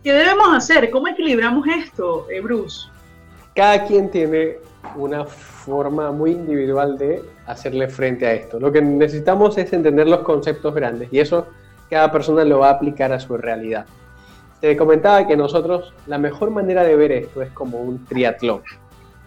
¿Qué 0.04 0.12
debemos 0.12 0.54
hacer? 0.54 0.90
¿Cómo 0.90 1.08
equilibramos 1.08 1.66
esto, 1.66 2.26
eh, 2.30 2.40
Bruce? 2.40 2.90
cada 3.54 3.84
quien 3.84 4.10
tiene 4.10 4.56
una 4.96 5.24
forma 5.24 6.10
muy 6.12 6.32
individual 6.32 6.96
de 6.96 7.22
hacerle 7.46 7.88
frente 7.88 8.26
a 8.26 8.32
esto. 8.32 8.58
Lo 8.58 8.72
que 8.72 8.80
necesitamos 8.80 9.58
es 9.58 9.72
entender 9.72 10.08
los 10.08 10.20
conceptos 10.20 10.74
grandes 10.74 11.12
y 11.12 11.18
eso 11.18 11.46
cada 11.90 12.10
persona 12.10 12.44
lo 12.44 12.60
va 12.60 12.68
a 12.68 12.72
aplicar 12.72 13.12
a 13.12 13.20
su 13.20 13.36
realidad. 13.36 13.86
Te 14.60 14.76
comentaba 14.76 15.26
que 15.26 15.36
nosotros 15.36 15.92
la 16.06 16.18
mejor 16.18 16.50
manera 16.50 16.84
de 16.84 16.96
ver 16.96 17.12
esto 17.12 17.42
es 17.42 17.50
como 17.50 17.80
un 17.80 18.04
triatlón. 18.04 18.62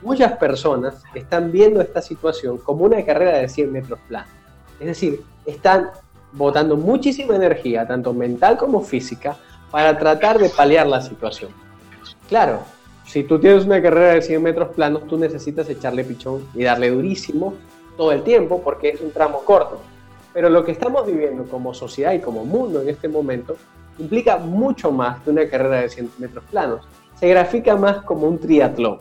Muchas 0.04 0.34
personas 0.34 1.02
están 1.16 1.50
viendo 1.50 1.80
esta 1.80 2.02
situación 2.02 2.58
como 2.58 2.84
una 2.84 3.04
carrera 3.06 3.38
de 3.38 3.48
100 3.48 3.72
metros 3.72 4.00
plano. 4.08 4.28
Es 4.78 4.88
decir, 4.88 5.24
están 5.46 5.92
botando 6.34 6.76
muchísima 6.76 7.38
energía, 7.38 7.88
tanto 7.88 8.14
mental 8.14 8.58
como 8.58 8.82
física, 8.82 9.38
para 9.72 9.98
tratar 9.98 10.40
de 10.40 10.50
paliar 10.50 10.88
la 10.88 11.02
situación. 11.02 11.52
Claro, 12.28 12.60
si 13.06 13.24
tú 13.24 13.40
tienes 13.40 13.66
una 13.66 13.82
carrera 13.82 14.16
de 14.16 14.22
100 14.22 14.44
metros 14.44 14.76
planos, 14.76 15.08
tú 15.08 15.18
necesitas 15.18 15.70
echarle 15.70 16.04
pichón 16.04 16.46
y 16.54 16.64
darle 16.64 16.90
durísimo 16.90 17.54
todo 17.96 18.12
el 18.12 18.24
tiempo 18.24 18.62
porque 18.62 18.90
es 18.90 19.02
un 19.02 19.12
tramo 19.12 19.40
corto. 19.46 19.80
Pero 20.34 20.50
lo 20.50 20.66
que 20.66 20.74
estamos 20.74 21.08
viviendo 21.08 21.46
como 21.46 21.74
sociedad 21.74 22.12
y 22.12 22.20
como 22.20 22.44
mundo 22.44 22.82
en 22.82 22.90
este 22.90 23.08
momento 23.08 23.56
implica 24.00 24.38
mucho 24.38 24.92
más 24.92 25.22
que 25.22 25.30
una 25.30 25.48
carrera 25.48 25.82
de 25.82 25.90
100 25.90 26.12
metros 26.18 26.44
planos. 26.52 26.86
Se 27.18 27.30
grafica 27.30 27.78
más 27.78 28.04
como 28.04 28.28
un 28.28 28.38
triatlón. 28.38 29.00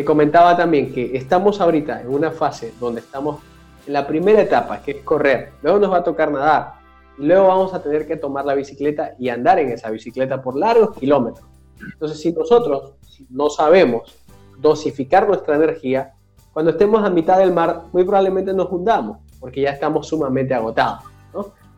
Te 0.00 0.06
comentaba 0.06 0.56
también 0.56 0.94
que 0.94 1.14
estamos 1.14 1.60
ahorita 1.60 2.00
en 2.00 2.08
una 2.08 2.30
fase 2.30 2.72
donde 2.80 3.00
estamos 3.00 3.42
en 3.86 3.92
la 3.92 4.06
primera 4.06 4.40
etapa, 4.40 4.80
que 4.80 4.92
es 4.92 5.04
correr. 5.04 5.52
Luego 5.60 5.78
nos 5.78 5.92
va 5.92 5.98
a 5.98 6.02
tocar 6.02 6.32
nadar. 6.32 6.72
Luego 7.18 7.48
vamos 7.48 7.74
a 7.74 7.82
tener 7.82 8.06
que 8.06 8.16
tomar 8.16 8.46
la 8.46 8.54
bicicleta 8.54 9.12
y 9.18 9.28
andar 9.28 9.58
en 9.58 9.68
esa 9.68 9.90
bicicleta 9.90 10.40
por 10.40 10.56
largos 10.56 10.96
kilómetros. 10.96 11.46
Entonces, 11.92 12.18
si 12.18 12.32
nosotros 12.32 12.94
no 13.28 13.50
sabemos 13.50 14.18
dosificar 14.56 15.28
nuestra 15.28 15.56
energía, 15.56 16.14
cuando 16.54 16.70
estemos 16.70 17.04
a 17.04 17.10
mitad 17.10 17.36
del 17.36 17.52
mar, 17.52 17.82
muy 17.92 18.04
probablemente 18.04 18.54
nos 18.54 18.72
hundamos, 18.72 19.18
porque 19.38 19.60
ya 19.60 19.72
estamos 19.72 20.08
sumamente 20.08 20.54
agotados. 20.54 21.00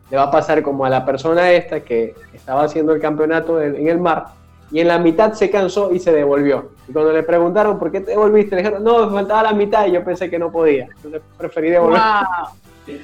Le 0.09 0.15
va 0.15 0.23
a 0.23 0.31
pasar 0.31 0.63
como 0.63 0.85
a 0.85 0.89
la 0.89 1.05
persona 1.05 1.51
esta 1.51 1.81
que 1.81 2.15
estaba 2.33 2.63
haciendo 2.63 2.93
el 2.93 3.01
campeonato 3.01 3.61
en 3.61 3.85
el 3.85 3.99
mar 3.99 4.27
y 4.71 4.79
en 4.79 4.87
la 4.87 4.97
mitad 4.97 5.33
se 5.33 5.49
cansó 5.49 5.91
y 5.91 5.99
se 5.99 6.11
devolvió. 6.11 6.71
Y 6.87 6.93
cuando 6.93 7.13
le 7.13 7.23
preguntaron 7.23 7.77
por 7.77 7.91
qué 7.91 8.01
te 8.01 8.11
devolviste, 8.11 8.55
le 8.55 8.63
dijeron, 8.63 8.83
no, 8.83 9.07
me 9.07 9.13
faltaba 9.13 9.43
la 9.43 9.53
mitad 9.53 9.85
y 9.87 9.91
yo 9.91 10.03
pensé 10.03 10.29
que 10.29 10.39
no 10.39 10.51
podía. 10.51 10.87
Entonces 10.95 11.21
preferí 11.37 11.69
devolver. 11.69 12.01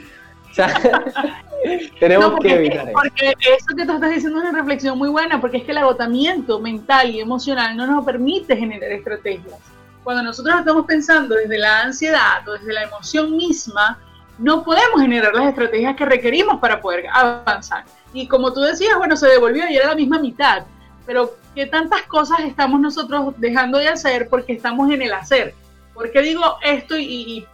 tenemos 2.00 2.40
que 2.42 2.54
evitar 2.54 2.90
eso. 2.90 2.94
Porque 2.94 3.34
eso 3.40 3.76
que 3.76 3.86
tú 3.86 3.94
estás 3.94 4.12
diciendo 4.12 4.40
es 4.40 4.50
una 4.50 4.60
reflexión 4.60 4.98
muy 4.98 5.10
buena, 5.10 5.40
porque 5.40 5.58
es 5.58 5.64
que 5.64 5.72
el 5.72 5.78
agotamiento 5.78 6.60
mental 6.60 7.10
y 7.10 7.20
emocional 7.20 7.76
no 7.76 7.88
nos 7.88 8.06
permite 8.06 8.56
generar 8.56 8.92
estrategias. 8.92 9.56
Cuando 10.04 10.24
nosotros 10.24 10.56
estamos 10.60 10.86
pensando 10.86 11.36
desde 11.36 11.58
la 11.58 11.82
ansiedad 11.82 12.48
o 12.48 12.54
desde 12.54 12.74
la 12.74 12.84
emoción 12.84 13.36
misma, 13.36 14.00
no 14.38 14.64
podemos 14.64 15.02
generar 15.02 15.34
las 15.34 15.48
estrategias 15.50 15.96
que 15.96 16.06
requerimos 16.06 16.60
para 16.60 16.82
poder 16.82 17.06
avanzar. 17.14 17.84
Y 18.14 18.28
como 18.28 18.54
tú 18.54 18.62
decías, 18.62 18.98
bueno, 18.98 19.16
se 19.16 19.28
devolvió 19.28 19.70
y 19.70 19.76
era 19.76 19.90
la 19.90 19.96
misma 19.96 20.20
mitad. 20.20 20.64
Pero 21.10 21.36
¿qué 21.56 21.66
tantas 21.66 22.04
cosas 22.04 22.42
estamos 22.42 22.80
nosotros 22.80 23.34
dejando 23.38 23.80
de 23.80 23.88
hacer 23.88 24.30
porque 24.30 24.54
estamos 24.54 24.92
en 24.92 25.02
el 25.02 25.12
hacer? 25.12 25.56
porque 25.96 26.22
digo 26.22 26.44
esto 26.64 27.00
y, 27.00 27.04
y 27.04 27.48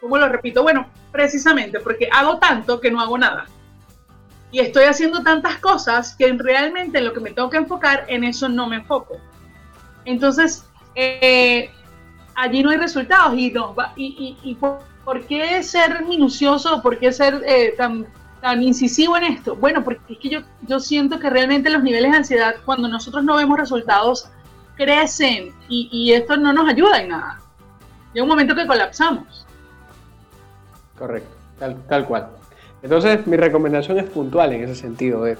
¿cómo 0.00 0.18
lo 0.18 0.28
repito? 0.28 0.64
Bueno, 0.64 0.88
precisamente 1.12 1.78
porque 1.78 2.08
hago 2.10 2.38
tanto 2.38 2.80
que 2.80 2.90
no 2.90 3.00
hago 3.00 3.16
nada. 3.16 3.46
Y 4.50 4.58
estoy 4.58 4.86
haciendo 4.86 5.22
tantas 5.22 5.58
cosas 5.58 6.16
que 6.16 6.32
realmente 6.32 6.98
en 6.98 7.04
lo 7.04 7.12
que 7.12 7.20
me 7.20 7.30
tengo 7.30 7.48
que 7.48 7.58
enfocar, 7.58 8.04
en 8.08 8.24
eso 8.24 8.48
no 8.48 8.66
me 8.66 8.76
enfoco. 8.76 9.18
Entonces, 10.04 10.66
eh, 10.96 11.70
allí 12.34 12.64
no 12.64 12.70
hay 12.70 12.78
resultados 12.78 13.38
y, 13.38 13.52
no, 13.52 13.76
y, 13.94 14.36
y, 14.42 14.54
por, 14.56 15.26
qué 15.28 15.62
ser 15.62 16.04
minucioso, 16.04 16.82
por 16.82 16.98
qué 16.98 17.12
ser 17.12 17.40
eh, 17.46 17.72
tan, 17.78 18.04
tan 18.46 18.62
incisivo 18.62 19.16
en 19.16 19.24
esto? 19.24 19.56
Bueno, 19.56 19.82
porque 19.82 20.12
es 20.12 20.18
que 20.20 20.28
yo, 20.28 20.38
yo 20.68 20.78
siento 20.78 21.18
que 21.18 21.28
realmente 21.28 21.68
los 21.68 21.82
niveles 21.82 22.12
de 22.12 22.18
ansiedad, 22.18 22.54
cuando 22.64 22.86
nosotros 22.86 23.24
no 23.24 23.34
vemos 23.34 23.58
resultados, 23.58 24.28
crecen 24.76 25.52
y, 25.68 25.88
y 25.90 26.12
esto 26.12 26.36
no 26.36 26.52
nos 26.52 26.68
ayuda 26.68 27.02
en 27.02 27.08
nada. 27.08 27.40
Llega 28.14 28.22
un 28.22 28.28
momento 28.28 28.54
que 28.54 28.64
colapsamos. 28.64 29.44
Correcto, 30.96 31.34
tal, 31.58 31.76
tal 31.88 32.06
cual. 32.06 32.28
Entonces, 32.84 33.26
mi 33.26 33.36
recomendación 33.36 33.98
es 33.98 34.08
puntual 34.08 34.52
en 34.52 34.62
ese 34.62 34.76
sentido, 34.76 35.24
de 35.24 35.36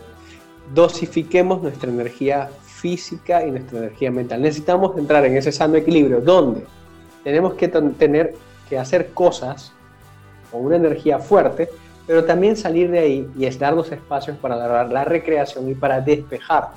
dosifiquemos 0.75 1.63
nuestra 1.63 1.89
energía 1.89 2.51
física 2.65 3.47
y 3.47 3.53
nuestra 3.53 3.79
energía 3.79 4.11
mental. 4.11 4.43
Necesitamos 4.43 4.99
entrar 4.99 5.25
en 5.27 5.37
ese 5.37 5.53
sano 5.53 5.77
equilibrio 5.77 6.21
donde 6.23 6.67
tenemos 7.23 7.55
que 7.55 7.69
tener 7.69 8.35
que 8.69 8.77
hacer 8.77 9.11
cosas 9.11 9.73
con 10.51 10.65
una 10.65 10.75
energía 10.75 11.21
fuerte, 11.21 11.69
pero 12.07 12.25
también 12.25 12.57
salir 12.57 12.91
de 12.91 12.99
ahí 12.99 13.31
y 13.37 13.47
es 13.47 13.59
darnos 13.59 13.91
espacios 13.91 14.37
para 14.39 14.57
dar 14.57 14.91
la 14.91 15.05
recreación 15.05 15.69
y 15.71 15.75
para 15.75 16.01
despejar. 16.01 16.71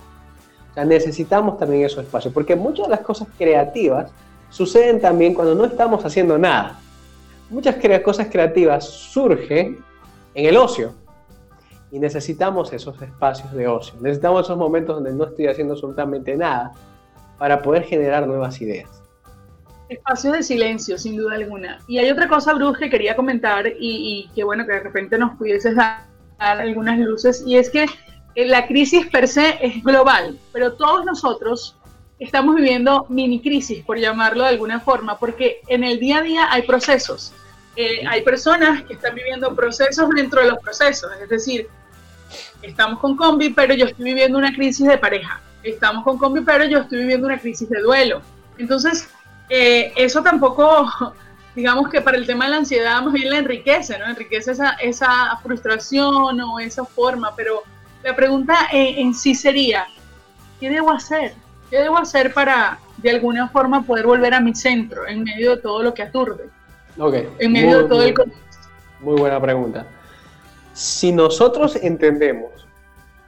O 0.71 0.73
sea, 0.73 0.85
necesitamos 0.85 1.57
también 1.57 1.85
esos 1.85 2.03
espacios, 2.03 2.33
porque 2.33 2.55
muchas 2.55 2.87
de 2.87 2.91
las 2.91 3.01
cosas 3.01 3.27
creativas 3.37 4.11
suceden 4.49 4.99
también 4.99 5.33
cuando 5.33 5.55
no 5.55 5.65
estamos 5.65 6.03
haciendo 6.03 6.37
nada. 6.37 6.79
Muchas 7.49 7.75
cosas 8.03 8.27
creativas 8.31 8.85
surgen 8.85 9.83
en 10.33 10.45
el 10.45 10.57
ocio. 10.57 10.93
Y 11.91 11.97
necesitamos 11.97 12.71
esos 12.71 13.01
espacios 13.01 13.51
de 13.51 13.67
ocio. 13.67 13.95
Necesitamos 13.99 14.45
esos 14.45 14.57
momentos 14.57 14.95
donde 14.95 15.11
no 15.11 15.25
estoy 15.25 15.47
haciendo 15.47 15.73
absolutamente 15.73 16.35
nada 16.35 16.73
para 17.39 17.61
poder 17.61 17.83
generar 17.83 18.27
nuevas 18.27 18.61
ideas. 18.61 18.98
Espacios 19.89 20.33
de 20.33 20.43
silencio, 20.43 20.97
sin 20.97 21.17
duda 21.17 21.35
alguna. 21.35 21.79
Y 21.87 21.97
hay 21.97 22.09
otra 22.09 22.27
cosa, 22.27 22.53
Bruce, 22.53 22.79
que 22.79 22.89
quería 22.89 23.15
comentar 23.15 23.65
y, 23.79 24.29
que 24.33 24.43
bueno, 24.43 24.65
que 24.65 24.73
de 24.73 24.79
repente 24.81 25.17
nos 25.17 25.35
pudieses 25.35 25.75
dar, 25.75 26.07
algunas 26.37 26.97
luces, 26.99 27.43
y 27.45 27.57
es 27.57 27.69
que 27.69 27.85
eh, 28.35 28.45
la 28.47 28.65
crisis 28.65 29.07
per 29.07 29.27
se 29.27 29.57
es 29.59 29.83
global, 29.83 30.39
pero 30.53 30.73
todos 30.75 31.03
nosotros 31.03 31.75
estamos 32.17 32.55
viviendo 32.55 33.05
mini 33.09 33.41
crisis, 33.41 33.83
por 33.83 33.97
llamarlo 33.97 34.43
de 34.43 34.49
alguna 34.49 34.79
forma, 34.79 35.19
porque 35.19 35.59
en 35.67 35.83
el 35.83 35.99
día 35.99 36.19
a 36.19 36.21
día 36.21 36.47
hay 36.49 36.61
procesos 36.61 37.33
eh, 37.81 38.05
hay 38.05 38.23
personas 38.23 38.83
que 38.83 38.95
están 38.95 39.15
viviendo 39.15 39.55
procesos 39.55 40.09
dentro 40.09 40.41
de 40.41 40.49
los 40.49 40.59
procesos, 40.59 41.09
es 41.23 41.29
decir, 41.29 41.67
estamos 42.61 42.99
con 42.99 43.15
combi, 43.15 43.51
pero 43.51 43.73
yo 43.73 43.85
estoy 43.85 44.03
viviendo 44.03 44.37
una 44.37 44.53
crisis 44.53 44.85
de 44.85 44.97
pareja, 44.97 45.41
estamos 45.63 46.03
con 46.03 46.17
combi, 46.17 46.41
pero 46.41 46.65
yo 46.65 46.79
estoy 46.79 46.99
viviendo 46.99 47.27
una 47.27 47.39
crisis 47.39 47.69
de 47.69 47.79
duelo. 47.79 48.21
Entonces, 48.57 49.07
eh, 49.49 49.91
eso 49.95 50.21
tampoco, 50.21 50.87
digamos 51.55 51.89
que 51.89 52.01
para 52.01 52.17
el 52.17 52.25
tema 52.25 52.45
de 52.45 52.51
la 52.51 52.57
ansiedad 52.57 53.01
más 53.01 53.13
bien 53.13 53.29
la 53.29 53.37
enriquece, 53.39 53.97
¿no? 53.97 54.05
Enriquece 54.05 54.51
esa, 54.51 54.71
esa 54.73 55.37
frustración 55.43 56.39
o 56.41 56.59
esa 56.59 56.85
forma, 56.85 57.35
pero 57.35 57.63
la 58.03 58.15
pregunta 58.15 58.55
en 58.71 59.13
sí 59.13 59.35
sería, 59.35 59.85
¿qué 60.59 60.69
debo 60.69 60.91
hacer? 60.91 61.33
¿Qué 61.69 61.77
debo 61.77 61.97
hacer 61.97 62.33
para 62.33 62.79
de 62.97 63.11
alguna 63.11 63.47
forma 63.49 63.83
poder 63.83 64.05
volver 64.05 64.33
a 64.33 64.39
mi 64.39 64.55
centro 64.55 65.07
en 65.07 65.23
medio 65.23 65.55
de 65.55 65.61
todo 65.61 65.83
lo 65.83 65.93
que 65.93 66.03
aturde? 66.03 66.45
Ok. 66.97 67.15
En 67.39 67.51
medio 67.51 67.71
muy, 67.71 67.83
de 67.83 67.89
todo 67.89 68.03
el 68.03 68.15
Muy 69.01 69.19
buena 69.19 69.39
pregunta. 69.39 69.85
Si 70.73 71.11
nosotros 71.11 71.75
entendemos 71.75 72.67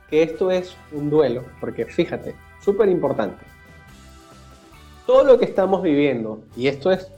que 0.09 0.23
esto 0.23 0.51
es 0.51 0.75
un 0.91 1.09
duelo, 1.09 1.45
porque 1.59 1.85
fíjate, 1.85 2.35
súper 2.61 2.89
importante, 2.89 3.43
todo 5.11 5.25
lo 5.25 5.37
que 5.37 5.43
estamos 5.43 5.81
viviendo, 5.81 6.39
y 6.55 6.67
esto 6.67 6.89
es 6.89 7.11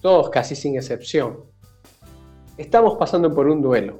todos 0.00 0.30
casi 0.30 0.56
sin 0.56 0.76
excepción, 0.76 1.40
estamos 2.56 2.96
pasando 2.96 3.34
por 3.34 3.48
un 3.48 3.60
duelo, 3.60 3.98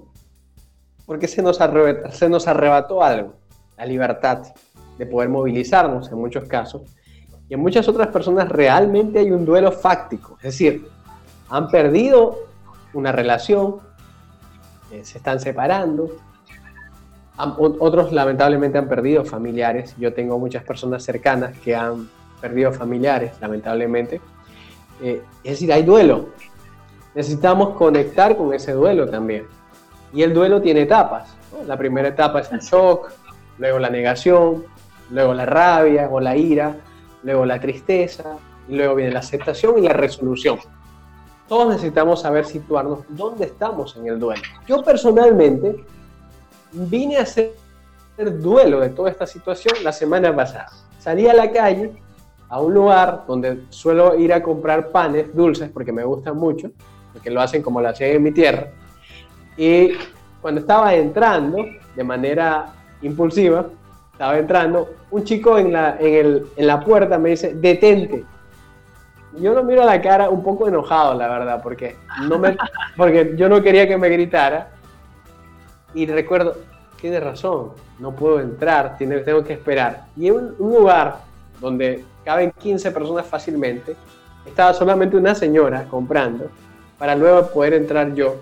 porque 1.04 1.28
se 1.28 1.42
nos, 1.42 1.60
arrebató, 1.60 2.10
se 2.10 2.26
nos 2.30 2.48
arrebató 2.48 3.02
algo, 3.02 3.34
la 3.76 3.84
libertad 3.84 4.44
de 4.96 5.04
poder 5.04 5.28
movilizarnos 5.28 6.10
en 6.10 6.16
muchos 6.16 6.44
casos, 6.44 6.80
y 7.50 7.52
en 7.52 7.60
muchas 7.60 7.86
otras 7.86 8.08
personas 8.08 8.48
realmente 8.48 9.18
hay 9.18 9.30
un 9.30 9.44
duelo 9.44 9.72
fáctico, 9.72 10.38
es 10.38 10.44
decir, 10.44 10.88
han 11.50 11.68
perdido 11.68 12.46
una 12.94 13.12
relación, 13.12 13.76
eh, 14.90 15.04
se 15.04 15.18
están 15.18 15.38
separando. 15.38 16.16
otros 17.58 18.10
lamentablemente 18.10 18.78
han 18.78 18.88
perdido 18.88 19.22
familiares. 19.22 19.94
Yo 19.98 20.14
tengo 20.14 20.38
muchas 20.38 20.64
personas 20.64 21.04
cercanas 21.04 21.56
que 21.58 21.76
han 21.76 22.08
perdido 22.40 22.72
familiares, 22.72 23.33
lamentablemente. 23.40 24.20
Eh, 25.03 25.22
es 25.44 25.53
decir, 25.53 25.72
hay 25.72 25.83
duelo. 25.83 26.31
Necesitamos 27.14 27.77
conectar 27.77 28.37
con 28.37 28.53
ese 28.53 28.72
duelo 28.72 29.09
también. 29.09 29.46
Y 30.12 30.22
el 30.22 30.33
duelo 30.33 30.61
tiene 30.61 30.83
etapas. 30.83 31.35
La 31.66 31.77
primera 31.77 32.09
etapa 32.09 32.40
es 32.40 32.53
el 32.53 32.61
shock, 32.61 33.11
luego 33.59 33.79
la 33.79 33.90
negación, 33.90 34.64
luego 35.11 35.35
la 35.35 35.46
rabia 35.46 36.09
o 36.11 36.20
la 36.20 36.37
ira, 36.37 36.77
luego 37.22 37.44
la 37.44 37.61
tristeza, 37.61 38.37
y 38.68 38.77
luego 38.77 38.94
viene 38.94 39.12
la 39.12 39.20
aceptación 39.20 39.79
y 39.79 39.83
la 39.83 39.92
resolución 39.92 40.59
todos 41.48 41.68
necesitamos 41.68 42.20
saber 42.20 42.44
situarnos 42.44 43.01
dónde 43.09 43.46
estamos 43.46 43.96
en 43.96 44.07
el 44.07 44.20
duelo. 44.20 44.42
Yo 44.66 44.83
personalmente 44.83 45.85
vine 46.72 47.16
a 47.16 47.22
hacer 47.22 47.55
duelo 48.38 48.81
de 48.81 48.90
toda 48.90 49.11
esta 49.11 49.27
situación 49.27 49.74
la 49.83 49.92
semana 49.92 50.35
pasada. 50.37 50.68
Salí 50.98 51.27
a 51.27 51.33
la 51.33 51.51
calle, 51.51 51.92
a 52.48 52.61
un 52.61 52.74
lugar 52.74 53.24
donde 53.26 53.64
suelo 53.70 54.18
ir 54.18 54.32
a 54.32 54.42
comprar 54.42 54.88
panes 54.88 55.34
dulces 55.34 55.70
porque 55.70 55.92
me 55.92 56.04
gustan 56.04 56.37
mucho, 56.37 56.70
porque 57.12 57.30
lo 57.30 57.40
hacen 57.40 57.62
como 57.62 57.80
lo 57.80 57.88
hacen 57.88 58.16
en 58.16 58.22
mi 58.22 58.32
tierra. 58.32 58.68
Y 59.56 59.92
cuando 60.40 60.61
estaba 60.61 60.94
entrando 60.94 61.64
de 61.94 62.04
manera 62.04 62.66
impulsiva, 63.02 63.66
estaba 64.12 64.38
entrando, 64.38 64.94
un 65.11 65.24
chico 65.24 65.58
en 65.58 65.72
la, 65.72 65.96
en, 66.00 66.44
en 66.56 66.66
la 66.66 66.80
puerta 66.80 67.18
me 67.18 67.30
dice, 67.30 67.54
detente, 67.54 68.24
yo 69.40 69.54
lo 69.54 69.62
miro 69.62 69.82
a 69.82 69.87
la 69.87 70.00
cara 70.00 70.30
un 70.30 70.42
poco 70.42 70.68
enojado, 70.68 71.14
la 71.14 71.28
verdad, 71.28 71.61
porque, 71.62 71.96
no 72.28 72.38
me, 72.38 72.56
porque 72.96 73.34
yo 73.37 73.48
no 73.48 73.62
quería 73.62 73.87
que 73.87 73.96
me 73.96 74.08
gritara. 74.08 74.70
Y 75.94 76.06
recuerdo, 76.06 76.56
tiene 77.00 77.20
razón, 77.20 77.70
no 77.98 78.12
puedo 78.12 78.40
entrar, 78.40 78.96
tengo 78.98 79.44
que 79.44 79.52
esperar. 79.52 80.06
Y 80.16 80.28
en 80.28 80.34
un, 80.34 80.56
lugar 80.58 81.18
donde 81.61 82.04
caben 82.24 82.52
15 82.52 82.90
personas 82.90 83.26
fácilmente, 83.26 83.96
estaba 84.46 84.72
solamente 84.74 85.16
una 85.16 85.35
señora 85.35 85.85
comprando 85.88 86.50
para 86.98 87.14
luego 87.14 87.48
poder 87.48 87.74
entrar 87.74 88.14
yo. 88.14 88.37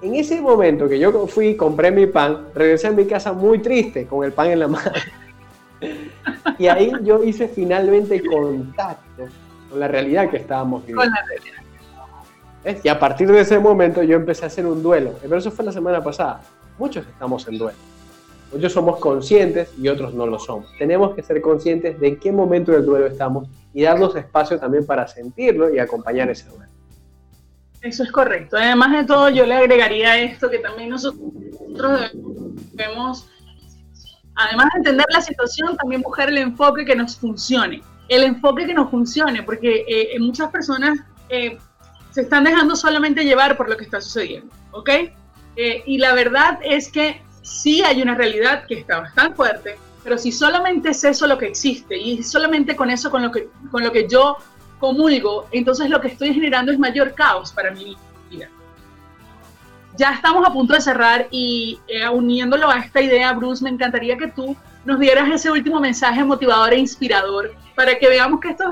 En 0.00 0.14
ese 0.14 0.40
momento 0.40 0.88
que 0.88 0.98
yo 0.98 1.26
fui, 1.26 1.56
compré 1.56 1.90
mi 1.90 2.06
pan, 2.06 2.46
regresé 2.54 2.88
a 2.88 2.92
mi 2.92 3.06
casa 3.06 3.32
muy 3.32 3.60
triste 3.60 4.06
con 4.06 4.24
el 4.24 4.32
pan 4.32 4.50
en 4.50 4.60
la 4.60 4.68
mano. 4.68 4.92
Y 6.58 6.68
ahí 6.68 6.92
yo 7.02 7.24
hice 7.24 7.48
finalmente 7.48 8.22
contacto 8.24 9.24
con 9.68 9.80
la 9.80 9.88
realidad 9.88 10.30
que 10.30 10.36
estábamos 10.36 10.82
viviendo. 10.82 11.02
Con 11.02 11.10
la 11.10 11.24
realidad. 11.26 12.82
Y 12.84 12.88
a 12.88 12.98
partir 12.98 13.30
de 13.30 13.40
ese 13.40 13.58
momento 13.58 14.02
yo 14.02 14.16
empecé 14.16 14.44
a 14.44 14.46
hacer 14.46 14.66
un 14.66 14.82
duelo. 14.82 15.14
Pero 15.20 15.36
eso 15.36 15.50
fue 15.50 15.64
la 15.64 15.72
semana 15.72 16.02
pasada. 16.02 16.40
Muchos 16.78 17.06
estamos 17.06 17.46
en 17.48 17.58
duelo. 17.58 17.78
Muchos 18.52 18.72
somos 18.72 18.98
conscientes 18.98 19.70
y 19.78 19.88
otros 19.88 20.14
no 20.14 20.26
lo 20.26 20.38
somos. 20.38 20.66
Tenemos 20.78 21.14
que 21.14 21.22
ser 21.22 21.40
conscientes 21.40 21.98
de 21.98 22.08
en 22.08 22.20
qué 22.20 22.32
momento 22.32 22.72
del 22.72 22.84
duelo 22.84 23.06
estamos 23.06 23.48
y 23.72 23.82
darnos 23.82 24.14
espacio 24.14 24.58
también 24.58 24.84
para 24.84 25.08
sentirlo 25.08 25.72
y 25.74 25.78
acompañar 25.78 26.30
ese 26.30 26.48
duelo. 26.48 26.70
Eso 27.80 28.02
es 28.02 28.12
correcto. 28.12 28.56
Además 28.56 28.92
de 28.92 29.04
todo, 29.04 29.28
yo 29.30 29.46
le 29.46 29.54
agregaría 29.54 30.20
esto 30.20 30.50
que 30.50 30.58
también 30.58 30.90
nosotros 30.90 32.12
debemos, 32.72 33.28
además 34.34 34.68
de 34.74 34.78
entender 34.78 35.06
la 35.10 35.20
situación, 35.20 35.76
también 35.76 36.02
buscar 36.02 36.28
el 36.28 36.38
enfoque 36.38 36.84
que 36.84 36.94
nos 36.94 37.16
funcione 37.16 37.82
el 38.08 38.24
enfoque 38.24 38.66
que 38.66 38.74
nos 38.74 38.90
funcione, 38.90 39.42
porque 39.42 39.84
eh, 39.88 40.18
muchas 40.20 40.50
personas 40.50 40.98
eh, 41.28 41.58
se 42.10 42.22
están 42.22 42.44
dejando 42.44 42.76
solamente 42.76 43.24
llevar 43.24 43.56
por 43.56 43.68
lo 43.68 43.76
que 43.76 43.84
está 43.84 44.00
sucediendo, 44.00 44.54
¿ok? 44.72 44.90
Eh, 45.56 45.82
y 45.86 45.98
la 45.98 46.14
verdad 46.14 46.58
es 46.62 46.90
que 46.90 47.22
sí 47.42 47.82
hay 47.82 48.00
una 48.00 48.14
realidad 48.14 48.64
que 48.66 48.74
está 48.80 49.00
bastante 49.00 49.34
fuerte, 49.34 49.78
pero 50.02 50.18
si 50.18 50.32
solamente 50.32 50.90
es 50.90 51.04
eso 51.04 51.26
lo 51.26 51.38
que 51.38 51.46
existe 51.46 51.96
y 51.96 52.22
solamente 52.22 52.74
con 52.74 52.90
eso 52.90 53.10
con 53.10 53.22
lo 53.22 53.30
que, 53.30 53.48
con 53.70 53.82
lo 53.82 53.92
que 53.92 54.08
yo 54.08 54.36
comulgo, 54.78 55.46
entonces 55.52 55.90
lo 55.90 56.00
que 56.00 56.08
estoy 56.08 56.34
generando 56.34 56.72
es 56.72 56.78
mayor 56.78 57.14
caos 57.14 57.52
para 57.52 57.70
mi 57.70 57.96
vida. 58.30 58.48
Ya 59.96 60.12
estamos 60.12 60.46
a 60.46 60.52
punto 60.52 60.74
de 60.74 60.80
cerrar 60.80 61.28
y 61.30 61.78
uniéndolo 62.12 62.68
a 62.68 62.78
esta 62.78 63.00
idea, 63.00 63.32
Bruce, 63.34 63.62
me 63.62 63.70
encantaría 63.70 64.16
que 64.16 64.28
tú 64.28 64.56
nos 64.84 64.98
dieras 64.98 65.30
ese 65.30 65.50
último 65.50 65.78
mensaje 65.78 66.24
motivador 66.24 66.72
e 66.72 66.78
inspirador 66.78 67.54
para 67.76 67.96
que 67.98 68.08
veamos 68.08 68.40
que 68.40 68.48
esto, 68.48 68.64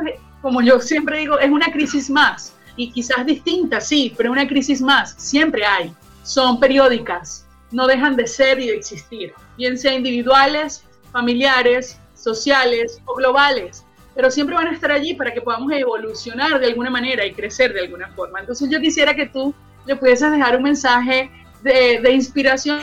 como 0.43 0.63
yo 0.63 0.81
siempre 0.81 1.19
digo, 1.19 1.39
es 1.39 1.51
una 1.51 1.71
crisis 1.71 2.11
más 2.11 2.55
y 2.77 2.91
quizás 2.91 3.27
distinta, 3.27 3.81
sí, 3.81 4.15
pero 4.17 4.33
una 4.33 4.49
crisis 4.49 4.81
más, 4.81 5.15
siempre 5.19 5.65
hay. 5.65 5.93
Son 6.23 6.59
periódicas, 6.59 7.47
no 7.71 7.87
dejan 7.87 8.17
de 8.17 8.27
ser 8.27 8.59
y 8.61 8.67
de 8.69 8.77
existir, 8.77 9.33
bien 9.57 9.79
sea 9.79 9.95
individuales, 9.95 10.85
familiares, 11.13 11.99
sociales 12.15 13.01
o 13.07 13.15
globales. 13.15 13.85
pero 14.15 14.31
siempre 14.31 14.57
van 14.57 14.67
a 14.67 14.73
estar 14.73 14.91
allí 14.91 15.15
para 15.15 15.33
que 15.33 15.41
podamos 15.41 15.73
evolucionar 15.73 16.59
de 16.59 16.67
alguna 16.67 16.91
manera 16.91 17.25
y 17.25 17.33
crecer 17.33 17.73
de 17.73 17.81
alguna 17.81 18.09
forma. 18.09 18.41
Entonces 18.41 18.69
yo 18.69 18.81
quisiera 18.81 19.15
que 19.15 19.27
tú 19.27 19.55
le 19.87 19.97
pudieses 19.97 20.31
dejar 20.31 20.57
un 20.57 20.65
mensaje 20.65 21.31
de, 21.63 22.13
inspiración 22.13 22.81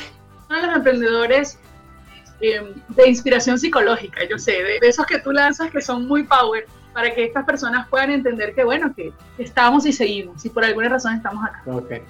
a 0.50 0.66
los 0.66 0.76
emprendedores, 0.78 1.60
eh, 2.40 2.74
de 2.90 3.10
inspiración 3.10 3.60
psicológica, 3.60 4.22
yo 4.28 4.38
sé, 4.40 4.52
de, 4.64 4.80
esos 4.82 5.06
que 5.06 5.20
tú 5.20 5.32
lanzas 5.32 5.70
que 5.70 5.82
son 5.82 6.08
muy 6.08 6.24
power, 6.24 6.66
para 6.94 7.14
que 7.14 7.26
estas 7.26 7.46
personas 7.46 7.88
puedan 7.90 8.10
entender 8.10 8.56
que, 8.56 8.64
bueno, 8.64 8.92
que 8.96 9.14
estamos 9.38 9.86
y 9.86 9.94
seguimos, 9.94 10.44
y 10.46 10.50
por 10.50 10.66
alguna 10.66 10.90
razón 10.90 11.14
estamos 11.14 11.46
acá. 11.46 11.62
Okay. 11.66 12.02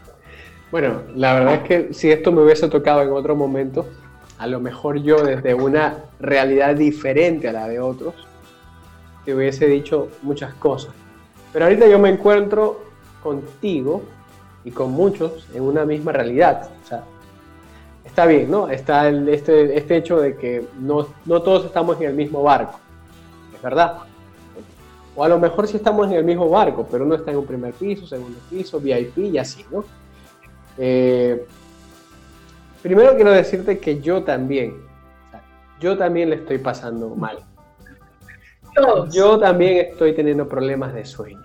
Bueno, 0.72 1.02
la 1.16 1.34
verdad 1.34 1.54
es 1.56 1.62
que 1.62 1.94
si 1.94 2.12
esto 2.12 2.32
me 2.32 2.42
hubiese 2.42 2.68
tocado 2.68 3.02
en 3.02 3.12
otro 3.12 3.36
momento, 3.36 3.86
a 4.38 4.48
lo 4.48 4.60
mejor 4.60 4.98
yo 5.02 5.24
desde 5.24 5.54
una 5.54 5.98
realidad 6.20 6.76
diferente 6.76 7.48
a 7.48 7.54
la 7.54 7.68
de 7.68 7.80
otros, 7.80 8.14
te 9.24 9.34
hubiese 9.34 9.68
dicho 9.68 10.10
muchas 10.22 10.54
cosas. 10.56 10.94
Pero 11.54 11.66
ahorita 11.66 11.88
yo 11.88 12.00
me 12.00 12.10
encuentro 12.10 12.82
contigo 13.24 14.04
y 14.66 14.72
con 14.72 14.92
muchos 14.92 15.48
en 15.54 15.64
una 15.64 15.86
misma 15.86 16.12
realidad. 16.12 16.70
O 16.84 16.88
sea, 16.88 17.04
está 18.06 18.26
bien, 18.26 18.52
¿no? 18.52 18.68
Está 18.68 19.10
este, 19.10 19.78
este 19.78 19.96
hecho 19.96 20.20
de 20.20 20.36
que 20.36 20.66
no, 20.80 21.08
no 21.26 21.42
todos 21.42 21.66
estamos 21.66 22.00
en 22.02 22.08
el 22.08 22.14
mismo 22.14 22.44
barco. 22.44 22.78
Es 23.56 23.62
verdad. 23.62 24.00
O 25.16 25.24
a 25.24 25.30
lo 25.30 25.40
mejor 25.40 25.68
sí 25.68 25.78
estamos 25.78 26.08
en 26.08 26.14
el 26.14 26.26
mismo 26.26 26.50
barco, 26.50 26.86
pero 26.92 27.06
uno 27.06 27.16
está 27.16 27.32
en 27.32 27.38
un 27.38 27.46
primer 27.46 27.74
piso, 27.74 28.06
segundo 28.06 28.38
piso, 28.50 28.80
VIP 28.80 29.18
y 29.18 29.38
así, 29.38 29.66
¿no? 29.72 29.84
Eh, 30.78 31.46
primero 32.82 33.16
quiero 33.16 33.32
decirte 33.32 33.80
que 33.80 34.00
yo 34.00 34.24
también, 34.24 34.76
yo 35.80 35.98
también 35.98 36.30
le 36.30 36.38
estoy 36.38 36.60
pasando 36.60 37.16
mal. 37.16 37.40
Yo 39.12 39.40
también 39.40 39.88
estoy 39.88 40.14
teniendo 40.14 40.48
problemas 40.48 40.94
de 40.94 41.04
sueño. 41.04 41.44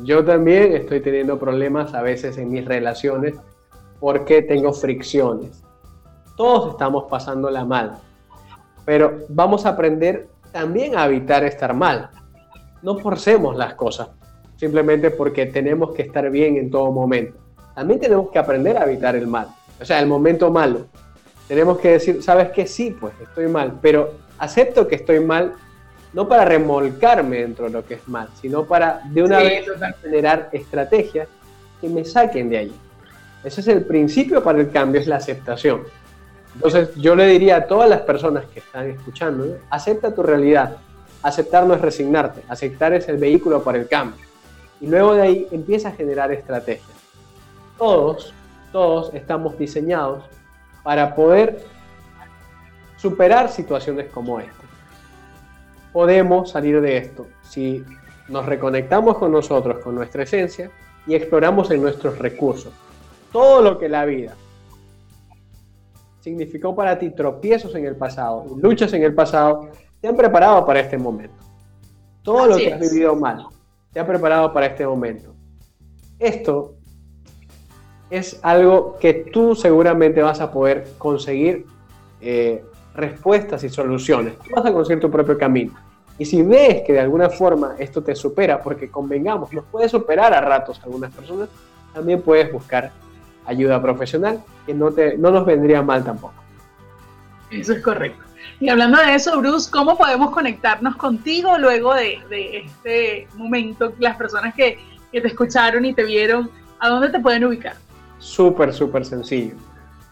Yo 0.00 0.24
también 0.24 0.74
estoy 0.74 1.00
teniendo 1.00 1.38
problemas 1.38 1.94
a 1.94 2.02
veces 2.02 2.36
en 2.36 2.50
mis 2.50 2.64
relaciones 2.64 3.36
porque 4.00 4.42
tengo 4.42 4.72
fricciones. 4.72 5.62
Todos 6.36 6.72
estamos 6.72 7.04
pasándola 7.04 7.64
mal. 7.64 7.98
Pero 8.84 9.20
vamos 9.28 9.66
a 9.66 9.70
aprender 9.70 10.26
también 10.50 10.98
a 10.98 11.06
evitar 11.06 11.44
estar 11.44 11.74
mal. 11.74 12.10
No 12.82 12.98
forcemos 12.98 13.56
las 13.56 13.74
cosas 13.74 14.08
simplemente 14.56 15.12
porque 15.12 15.46
tenemos 15.46 15.92
que 15.94 16.02
estar 16.02 16.28
bien 16.28 16.56
en 16.56 16.70
todo 16.70 16.90
momento 16.90 17.43
también 17.74 18.00
tenemos 18.00 18.30
que 18.30 18.38
aprender 18.38 18.76
a 18.78 18.84
evitar 18.84 19.16
el 19.16 19.26
mal, 19.26 19.48
o 19.80 19.84
sea, 19.84 20.00
el 20.00 20.06
momento 20.06 20.50
malo. 20.50 20.86
Tenemos 21.48 21.78
que 21.78 21.90
decir, 21.92 22.22
¿sabes 22.22 22.50
qué? 22.50 22.66
Sí, 22.66 22.96
pues 22.98 23.12
estoy 23.20 23.48
mal, 23.48 23.78
pero 23.82 24.14
acepto 24.38 24.88
que 24.88 24.94
estoy 24.94 25.20
mal 25.20 25.54
no 26.12 26.28
para 26.28 26.44
remolcarme 26.44 27.38
dentro 27.38 27.66
de 27.66 27.72
lo 27.72 27.84
que 27.84 27.94
es 27.94 28.08
mal, 28.08 28.28
sino 28.40 28.64
para 28.64 29.00
de 29.06 29.22
una 29.22 29.38
vez 29.38 29.66
generar 30.00 30.48
estrategias 30.52 31.28
que 31.80 31.88
me 31.88 32.04
saquen 32.04 32.48
de 32.48 32.58
allí. 32.58 32.74
Ese 33.42 33.60
es 33.60 33.68
el 33.68 33.84
principio 33.84 34.42
para 34.42 34.60
el 34.60 34.70
cambio, 34.70 35.00
es 35.00 35.08
la 35.08 35.16
aceptación. 35.16 35.82
Entonces 36.54 36.94
yo 36.94 37.16
le 37.16 37.26
diría 37.26 37.56
a 37.56 37.66
todas 37.66 37.90
las 37.90 38.02
personas 38.02 38.44
que 38.46 38.60
están 38.60 38.88
escuchando, 38.88 39.58
acepta 39.68 40.14
tu 40.14 40.22
realidad. 40.22 40.76
Aceptar 41.20 41.66
no 41.66 41.74
es 41.74 41.80
resignarte, 41.80 42.42
aceptar 42.48 42.94
es 42.94 43.08
el 43.08 43.16
vehículo 43.16 43.62
para 43.62 43.78
el 43.78 43.88
cambio. 43.88 44.24
Y 44.80 44.86
luego 44.86 45.14
de 45.14 45.22
ahí 45.22 45.48
empieza 45.50 45.88
a 45.88 45.92
generar 45.92 46.30
estrategias 46.30 46.93
todos, 47.78 48.34
todos 48.72 49.12
estamos 49.14 49.58
diseñados 49.58 50.24
para 50.82 51.14
poder 51.14 51.64
superar 52.96 53.50
situaciones 53.50 54.10
como 54.10 54.40
esta. 54.40 54.64
Podemos 55.92 56.50
salir 56.50 56.80
de 56.80 56.96
esto 56.96 57.26
si 57.42 57.84
nos 58.28 58.46
reconectamos 58.46 59.18
con 59.18 59.32
nosotros, 59.32 59.78
con 59.82 59.94
nuestra 59.94 60.22
esencia 60.22 60.70
y 61.06 61.14
exploramos 61.14 61.70
en 61.70 61.82
nuestros 61.82 62.18
recursos. 62.18 62.72
Todo 63.32 63.62
lo 63.62 63.78
que 63.78 63.88
la 63.88 64.04
vida 64.04 64.34
significó 66.20 66.74
para 66.74 66.98
ti 66.98 67.10
tropiezos 67.10 67.74
en 67.74 67.84
el 67.84 67.96
pasado, 67.96 68.46
luchas 68.56 68.92
en 68.94 69.02
el 69.02 69.14
pasado, 69.14 69.68
te 70.00 70.08
han 70.08 70.16
preparado 70.16 70.64
para 70.64 70.80
este 70.80 70.96
momento. 70.96 71.36
Todo 72.22 72.46
lo 72.46 72.56
que 72.56 72.72
has 72.72 72.80
vivido 72.80 73.14
mal 73.14 73.46
te 73.92 74.00
ha 74.00 74.06
preparado 74.06 74.52
para 74.52 74.66
este 74.66 74.86
momento. 74.86 75.34
Esto 76.18 76.73
es 78.16 78.38
algo 78.42 78.96
que 79.00 79.12
tú 79.32 79.54
seguramente 79.54 80.22
vas 80.22 80.40
a 80.40 80.52
poder 80.52 80.86
conseguir 80.98 81.66
eh, 82.20 82.64
respuestas 82.94 83.64
y 83.64 83.68
soluciones. 83.68 84.38
Tú 84.38 84.50
vas 84.54 84.64
a 84.64 84.72
conseguir 84.72 85.00
tu 85.00 85.10
propio 85.10 85.36
camino. 85.36 85.72
Y 86.16 86.24
si 86.24 86.42
ves 86.42 86.82
que 86.86 86.92
de 86.92 87.00
alguna 87.00 87.28
forma 87.28 87.74
esto 87.78 88.02
te 88.02 88.14
supera, 88.14 88.62
porque 88.62 88.88
convengamos, 88.88 89.52
nos 89.52 89.64
puede 89.64 89.88
superar 89.88 90.32
a 90.32 90.40
ratos 90.40 90.80
algunas 90.84 91.12
personas, 91.12 91.48
también 91.92 92.22
puedes 92.22 92.52
buscar 92.52 92.92
ayuda 93.46 93.82
profesional, 93.82 94.40
que 94.64 94.74
no, 94.74 94.92
te, 94.92 95.18
no 95.18 95.32
nos 95.32 95.44
vendría 95.44 95.82
mal 95.82 96.04
tampoco. 96.04 96.34
Eso 97.50 97.72
es 97.72 97.82
correcto. 97.82 98.22
Y 98.60 98.68
hablando 98.68 98.98
de 98.98 99.14
eso, 99.14 99.36
Bruce, 99.40 99.68
¿cómo 99.70 99.98
podemos 99.98 100.30
conectarnos 100.30 100.94
contigo 100.96 101.58
luego 101.58 101.94
de, 101.94 102.20
de 102.30 102.58
este 102.58 103.26
momento? 103.34 103.92
Las 103.98 104.16
personas 104.16 104.54
que, 104.54 104.78
que 105.10 105.20
te 105.20 105.28
escucharon 105.28 105.84
y 105.84 105.92
te 105.92 106.04
vieron, 106.04 106.48
¿a 106.78 106.88
dónde 106.88 107.10
te 107.10 107.18
pueden 107.18 107.44
ubicar? 107.44 107.74
Súper, 108.24 108.72
súper 108.72 109.04
sencillo. 109.04 109.54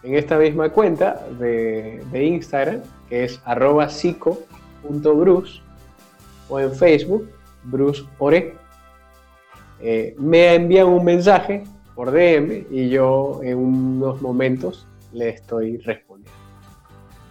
En 0.03 0.15
esta 0.15 0.37
misma 0.37 0.69
cuenta 0.69 1.25
de, 1.39 2.03
Instagram, 2.13 2.81
que 3.09 3.23
es 3.23 3.41
arroba 3.45 3.87
o 6.49 6.59
en 6.59 6.75
Facebook, 6.75 7.29
Bruce 7.63 8.03
Ore, 8.19 8.53
eh, 9.81 10.13
me 10.17 10.53
envían 10.55 10.87
un 10.87 11.03
mensaje 11.03 11.63
por 11.95 12.11
DM 12.11 12.67
y 12.69 12.89
yo 12.89 13.39
en 13.43 13.57
unos 13.57 14.21
momentos 14.21 14.87
le 15.11 15.29
estoy 15.29 15.77
respondiendo. 15.77 16.31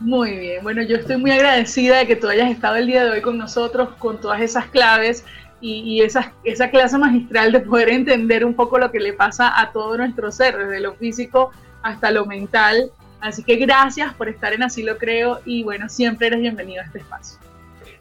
Muy 0.01 0.37
bien, 0.37 0.65
bueno, 0.65 0.83
yo 0.83 0.97
estoy 0.97 1.17
muy 1.17 1.31
agradecida 1.31 1.99
de 1.99 2.07
que 2.09 2.17
tú 2.17 2.27
hayas 2.27 2.51
estado 2.51 2.75
el 2.75 2.89
día 2.89 3.05
de 3.05 3.11
hoy 3.11 3.21
con 3.21 3.39
nosotros 3.39 3.91
con 3.99 4.21
todas 4.21 4.41
esas 4.41 4.67
claves 4.67 5.25
y, 5.63 6.03
esa, 6.03 6.33
esa 6.43 6.71
clase 6.71 6.99
magistral 6.99 7.53
de 7.53 7.61
poder 7.61 7.89
entender 7.89 8.45
un 8.45 8.55
poco 8.55 8.79
lo 8.79 8.91
que 8.91 8.99
le 8.99 9.13
pasa 9.13 9.61
a 9.61 9.71
todo 9.71 9.97
nuestro 9.97 10.33
ser, 10.33 10.59
desde 10.59 10.81
lo 10.81 10.95
físico 10.95 11.53
hasta 11.83 12.11
lo 12.11 12.27
mental. 12.27 12.91
Así 13.21 13.45
que 13.45 13.55
gracias 13.57 14.13
por 14.15 14.29
estar 14.29 14.53
en 14.53 14.65
Así 14.65 14.83
lo 14.83 14.99
creo 14.99 15.41
y 15.45 15.63
bueno, 15.63 15.89
siempre 15.89 16.27
eres 16.27 16.41
bienvenido 16.41 16.83
a 16.83 16.87
este 16.87 16.99
espacio. 16.99 17.39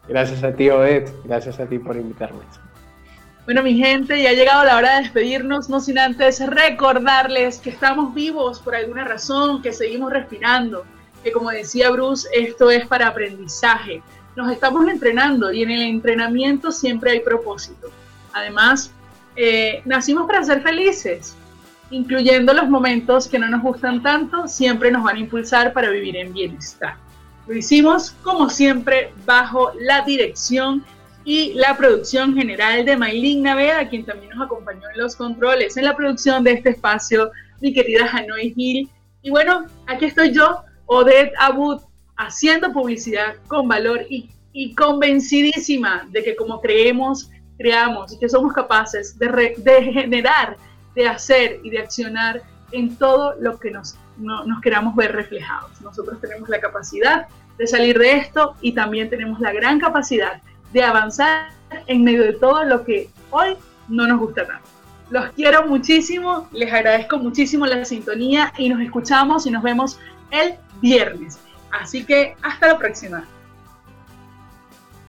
Gracias 0.07 0.43
a 0.43 0.51
ti, 0.51 0.70
Odette. 0.70 1.14
Gracias 1.24 1.59
a 1.59 1.68
ti 1.68 1.78
por 1.78 1.95
invitarme. 1.95 2.39
Bueno, 3.45 3.62
mi 3.62 3.76
gente, 3.76 4.22
ya 4.22 4.32
ha 4.32 4.34
llegado 4.34 4.64
la 4.66 4.78
hora 4.78 4.95
de 4.95 5.01
despedirnos, 5.03 5.70
no 5.70 5.80
sin 5.80 5.99
antes 5.99 6.45
recordarles 6.45 7.59
que 7.59 7.70
estamos 7.70 8.14
vivos 8.14 8.59
por 8.59 8.76
alguna 8.76 9.03
razón, 9.03 9.62
que 9.62 9.74
seguimos 9.74 10.12
respirando, 10.12 10.86
que 11.24 11.32
como 11.32 11.51
decía 11.51 11.91
Bruce, 11.91 12.28
esto 12.34 12.72
es 12.72 12.88
para 12.88 13.07
aprendizaje 13.07 14.01
nos 14.36 14.51
estamos 14.51 14.88
entrenando 14.88 15.51
y 15.51 15.63
en 15.63 15.71
el 15.71 15.82
entrenamiento 15.82 16.71
siempre 16.71 17.11
hay 17.11 17.19
propósito. 17.19 17.89
Además, 18.34 18.91
eh, 19.36 19.82
nacimos 19.86 20.27
para 20.27 20.43
ser 20.43 20.61
felices, 20.61 21.36
incluyendo 21.89 22.53
los 22.53 22.69
momentos 22.69 23.27
que 23.27 23.39
no 23.39 23.47
nos 23.47 23.61
gustan 23.61 24.01
tanto, 24.01 24.47
siempre 24.47 24.91
nos 24.91 25.03
van 25.03 25.17
a 25.17 25.19
impulsar 25.19 25.73
para 25.73 25.89
vivir 25.89 26.15
en 26.17 26.34
bienestar. 26.34 26.95
Lo 27.47 27.55
hicimos, 27.55 28.11
como 28.23 28.49
siempre, 28.49 29.13
bajo 29.25 29.71
la 29.79 30.01
dirección 30.01 30.86
y 31.23 31.53
la 31.53 31.77
producción 31.77 32.34
general 32.34 32.86
de 32.86 32.97
Maylin 32.97 33.43
Naveda, 33.43 33.88
quien 33.89 34.05
también 34.05 34.32
nos 34.36 34.45
acompañó 34.45 34.89
en 34.93 35.01
los 35.01 35.15
controles, 35.15 35.77
en 35.77 35.86
la 35.86 35.95
producción 35.95 36.43
de 36.43 36.53
este 36.53 36.69
espacio, 36.69 37.32
mi 37.59 37.73
querida 37.73 38.07
Hanoi 38.11 38.53
Hill. 38.55 38.89
Y 39.21 39.29
bueno, 39.29 39.65
aquí 39.88 40.05
estoy 40.05 40.34
yo, 40.34 40.63
Odette 40.86 41.34
Abud, 41.38 41.82
haciendo 42.26 42.72
publicidad 42.72 43.36
con 43.47 43.67
valor 43.67 44.05
y, 44.09 44.30
convencidísima 44.76 46.05
de 46.09 46.24
que 46.24 46.36
como 46.36 46.59
creemos, 46.59 47.30
creamos 47.57 48.11
y 48.13 48.19
que 48.19 48.28
somos 48.28 48.51
capaces 48.51 49.17
de, 49.17 49.55
generar, 49.93 50.57
de 50.93 51.07
hacer 51.07 51.61
y 51.63 51.69
de 51.69 51.80
accionar 51.80 52.41
en 52.74 52.97
todo 52.97 53.36
lo 53.39 53.57
que 53.57 53.72
nos, 53.72 53.95
nos 54.17 54.61
queramos 54.61 54.93
ver 54.95 55.13
reflejados. 55.13 55.80
Nosotros 55.82 56.19
tenemos 56.19 56.49
la 56.49 56.59
capacidad 56.59 57.28
de 57.57 57.65
salir 57.65 57.97
de 57.97 58.17
esto 58.17 58.55
y 58.61 58.74
también 58.74 59.09
tenemos 59.09 59.39
la 59.39 59.53
gran 59.53 59.80
capacidad 59.80 60.41
de 60.74 60.84
avanzar 60.84 61.51
en 61.88 62.03
medio 62.03 62.24
de 62.24 62.34
todo 62.34 62.65
lo 62.65 62.84
que 62.84 63.09
hoy 63.30 63.55
no 63.88 64.05
nos 64.05 64.19
gusta 64.19 64.45
tanto. 64.45 64.67
Los 65.09 65.30
quiero 65.32 65.65
muchísimo, 65.67 66.49
les 66.51 66.72
agradezco 66.72 67.17
muchísimo 67.17 67.65
la 67.65 67.86
sintonía 67.86 68.53
y 68.57 68.67
nos 68.69 68.82
escuchamos 68.82 69.45
y 69.45 69.51
nos 69.51 69.63
vemos 69.63 69.97
el 70.32 70.55
viernes. 70.82 71.39
Así 71.72 72.05
que 72.05 72.36
hasta 72.41 72.67
la 72.67 72.78
próxima. 72.78 73.26